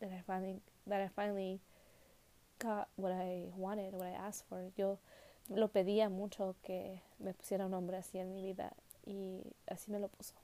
that 0.00 0.10
I 0.10 0.22
finally 0.26 0.56
that 0.86 1.00
I 1.00 1.08
finally 1.14 1.60
got 2.58 2.88
what 2.96 3.12
I 3.12 3.44
wanted, 3.54 3.92
what 3.92 4.06
I 4.06 4.26
asked 4.26 4.44
for. 4.48 4.62
Yo 4.76 4.98
lo 5.48 5.68
pedía 5.68 6.10
mucho 6.10 6.54
que 6.64 7.00
me 7.22 7.32
pusiera 7.32 7.66
un 7.66 7.74
hombre 7.74 7.98
así 7.98 8.18
en 8.18 8.32
mi 8.32 8.42
vida 8.42 8.72
y 9.10 9.42
así 9.66 9.90
me 9.90 9.98
lo 9.98 10.08
puso. 10.08 10.34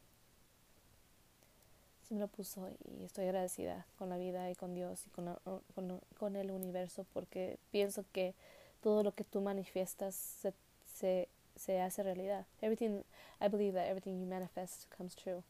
Así 2.03 2.15
me 2.15 2.21
lo 2.21 2.29
puso 2.29 2.69
y 2.85 3.05
estoy 3.05 3.25
agradecida 3.25 3.87
con 3.99 4.09
la 4.09 4.17
vida 4.17 4.51
y 4.51 4.55
con 4.55 4.75
Dios 4.75 5.07
y 5.07 5.11
con, 5.11 5.37
con, 5.75 6.01
con 6.19 6.37
el 6.37 6.51
universo 6.51 7.05
porque 7.13 7.59
pienso 7.71 8.05
que 8.13 8.35
todo 8.83 9.03
lo 9.03 9.13
que 9.13 9.25
tú 9.25 9.41
manifiestas 9.41 10.15
se, 10.15 10.53
se, 10.95 11.29
se 11.57 11.81
hace 11.81 12.03
realidad. 12.03 12.47
Everything, 12.61 13.03
I 13.41 13.49
believe 13.49 13.75
that 13.75 13.89
everything 13.89 14.21
you 14.21 14.27
manifest 14.27 14.89
comes 14.97 15.15
true. 15.15 15.43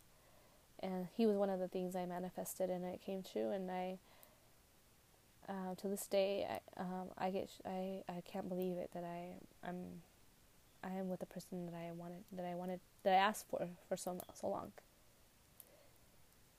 And 0.81 1.09
he 1.17 1.27
was 1.27 1.37
one 1.37 1.51
of 1.51 1.59
the 1.59 1.69
things 1.69 1.97
I 1.97 2.07
manifested 2.07 2.71
and 2.71 2.85
it 2.85 3.01
came 3.03 3.23
true 3.23 3.51
and 3.51 3.71
I 3.71 3.99
uh, 5.49 5.75
to 5.77 5.89
this 5.89 6.07
day, 6.07 6.47
I, 6.49 6.81
um, 6.81 7.09
I, 7.19 7.47
I 8.09 8.23
can't 8.25 8.49
believe 8.49 8.79
it 8.79 8.91
that 8.95 9.05
I 9.05 9.37
I'm 9.63 10.03
I 10.87 10.99
am 10.99 11.09
with 11.09 11.21
the 11.21 11.27
person 11.27 11.67
that 11.67 11.75
I 11.75 11.91
wanted 11.93 12.23
that 12.33 12.47
I 12.47 12.55
wanted 12.55 12.81
that 13.03 13.13
I 13.13 13.17
asked 13.17 13.47
for 13.51 13.69
for 13.89 13.97
so 13.97 14.19
so 14.35 14.49
long. 14.49 14.73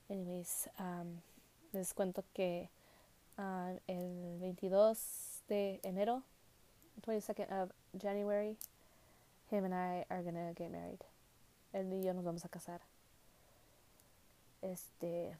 Anyways, 0.09 0.69
um, 0.79 1.21
les 1.73 1.93
cuento 1.93 2.23
que 2.33 2.69
uh, 3.37 3.77
el 3.87 4.39
22 4.39 5.41
de 5.47 5.79
enero, 5.83 6.23
22nd 7.05 7.51
of 7.51 7.71
January, 7.97 8.57
him 9.49 9.65
and 9.65 9.73
I 9.73 10.05
are 10.09 10.23
gonna 10.23 10.53
get 10.53 10.71
married. 10.71 11.03
Él 11.73 11.91
y 11.93 12.03
yo 12.03 12.13
nos 12.13 12.23
vamos 12.23 12.45
a 12.45 12.49
casar. 12.49 12.81
Este, 14.61 15.37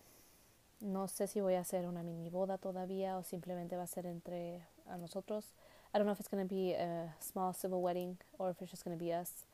no 0.79 1.07
sé 1.07 1.27
si 1.27 1.41
voy 1.41 1.55
a 1.55 1.61
hacer 1.61 1.87
una 1.87 2.03
mini 2.03 2.29
boda 2.29 2.57
todavía 2.57 3.17
o 3.17 3.23
simplemente 3.23 3.75
va 3.75 3.83
a 3.83 3.87
ser 3.87 4.05
entre 4.05 4.61
a 4.85 4.97
nosotros. 4.97 5.53
I 5.93 5.97
don't 5.97 6.05
know 6.05 6.13
if 6.13 6.19
it's 6.19 6.27
going 6.27 6.43
to 6.47 6.53
be 6.53 6.73
a 6.73 7.13
small 7.19 7.53
civil 7.53 7.81
wedding 7.81 8.17
or 8.37 8.49
if 8.49 8.61
it's 8.61 8.71
just 8.71 8.83
going 8.83 8.97
to 8.97 9.03
be 9.03 9.11
us 9.11 9.45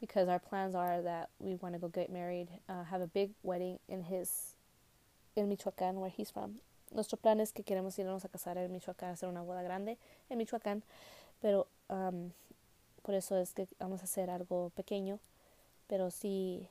because 0.00 0.28
our 0.28 0.38
plans 0.38 0.74
are 0.74 1.02
that 1.02 1.28
we 1.38 1.56
want 1.56 1.74
to 1.74 1.80
go 1.80 1.88
get 1.88 2.10
married, 2.10 2.48
uh, 2.68 2.84
have 2.84 3.00
a 3.00 3.06
big 3.06 3.30
wedding 3.42 3.78
in 3.88 4.04
his 4.04 4.54
in 5.36 5.48
Michoacán 5.48 5.94
where 5.94 6.10
he's 6.10 6.30
from. 6.30 6.60
Nuestro 6.94 7.18
plan 7.18 7.40
es 7.40 7.52
que 7.52 7.64
queremos 7.64 7.98
irnos 7.98 8.24
a 8.24 8.28
casar 8.28 8.56
en 8.56 8.72
Michoacán, 8.72 9.12
hacer 9.12 9.28
una 9.28 9.42
boda 9.42 9.62
grande 9.62 9.98
en 10.30 10.38
Michoacán, 10.38 10.82
pero 11.42 11.66
um, 11.88 12.30
por 13.02 13.14
eso 13.14 13.36
es 13.36 13.52
que 13.52 13.66
vamos 13.78 14.00
a 14.00 14.04
hacer 14.04 14.30
algo 14.30 14.70
pequeño, 14.70 15.18
pero 15.86 16.10
sí 16.10 16.66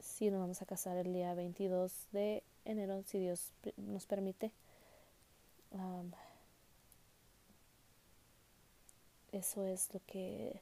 sí 0.00 0.30
nos 0.30 0.40
vamos 0.40 0.62
a 0.62 0.66
casar 0.66 0.96
el 0.98 1.12
día 1.12 1.34
22 1.34 1.92
de 2.12 2.42
enero, 2.64 3.02
si 3.06 3.18
Dios 3.18 3.52
nos 3.76 4.06
permite. 4.06 4.50
Um, 5.72 6.12
eso 9.34 9.66
es 9.66 9.88
lo 9.92 10.00
que 10.06 10.60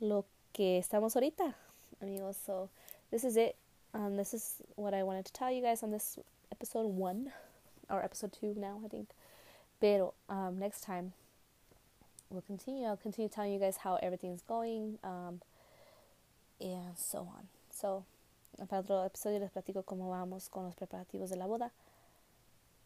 lo 0.00 0.24
que 0.52 0.78
estamos 0.78 1.14
ahorita, 1.14 1.54
amigos. 2.00 2.36
So 2.36 2.68
this 3.10 3.24
is 3.24 3.36
it. 3.36 3.56
Um, 3.94 4.16
this 4.16 4.34
is 4.34 4.56
what 4.76 4.94
I 4.94 5.02
wanted 5.02 5.24
to 5.26 5.32
tell 5.32 5.50
you 5.50 5.62
guys 5.62 5.82
on 5.82 5.90
this 5.90 6.18
episode 6.50 6.86
one 6.86 7.32
or 7.88 8.02
episode 8.02 8.32
two 8.32 8.54
now, 8.56 8.80
I 8.84 8.88
think. 8.88 9.08
Pero 9.80 10.14
um, 10.28 10.58
next 10.58 10.82
time 10.82 11.12
we'll 12.30 12.42
continue. 12.42 12.86
I'll 12.86 12.96
continue 12.96 13.28
telling 13.28 13.52
you 13.52 13.60
guys 13.60 13.78
how 13.78 13.98
everything's 14.02 14.42
going, 14.42 14.98
um, 15.04 15.40
and 16.60 16.96
so 16.96 17.20
on. 17.20 17.48
So 17.70 18.04
para 18.68 18.80
otro 18.80 19.04
episodio 19.04 19.40
les 19.40 19.50
platico 19.50 19.82
cómo 19.84 20.10
vamos 20.10 20.48
con 20.50 20.64
los 20.64 20.74
preparativos 20.74 21.30
de 21.30 21.36
la 21.36 21.46
boda 21.46 21.70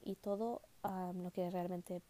y 0.04 0.14
todo 0.22 0.60
um, 0.84 1.24
lo 1.24 1.30
que 1.30 1.50
realmente 1.50 2.00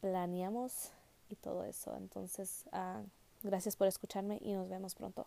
planeamos 0.00 0.90
y 1.28 1.36
todo 1.36 1.64
eso. 1.64 1.96
Entonces, 1.96 2.64
uh, 2.72 3.06
gracias 3.42 3.76
por 3.76 3.86
escucharme 3.86 4.38
y 4.40 4.52
nos 4.52 4.68
vemos 4.68 4.94
pronto. 4.94 5.26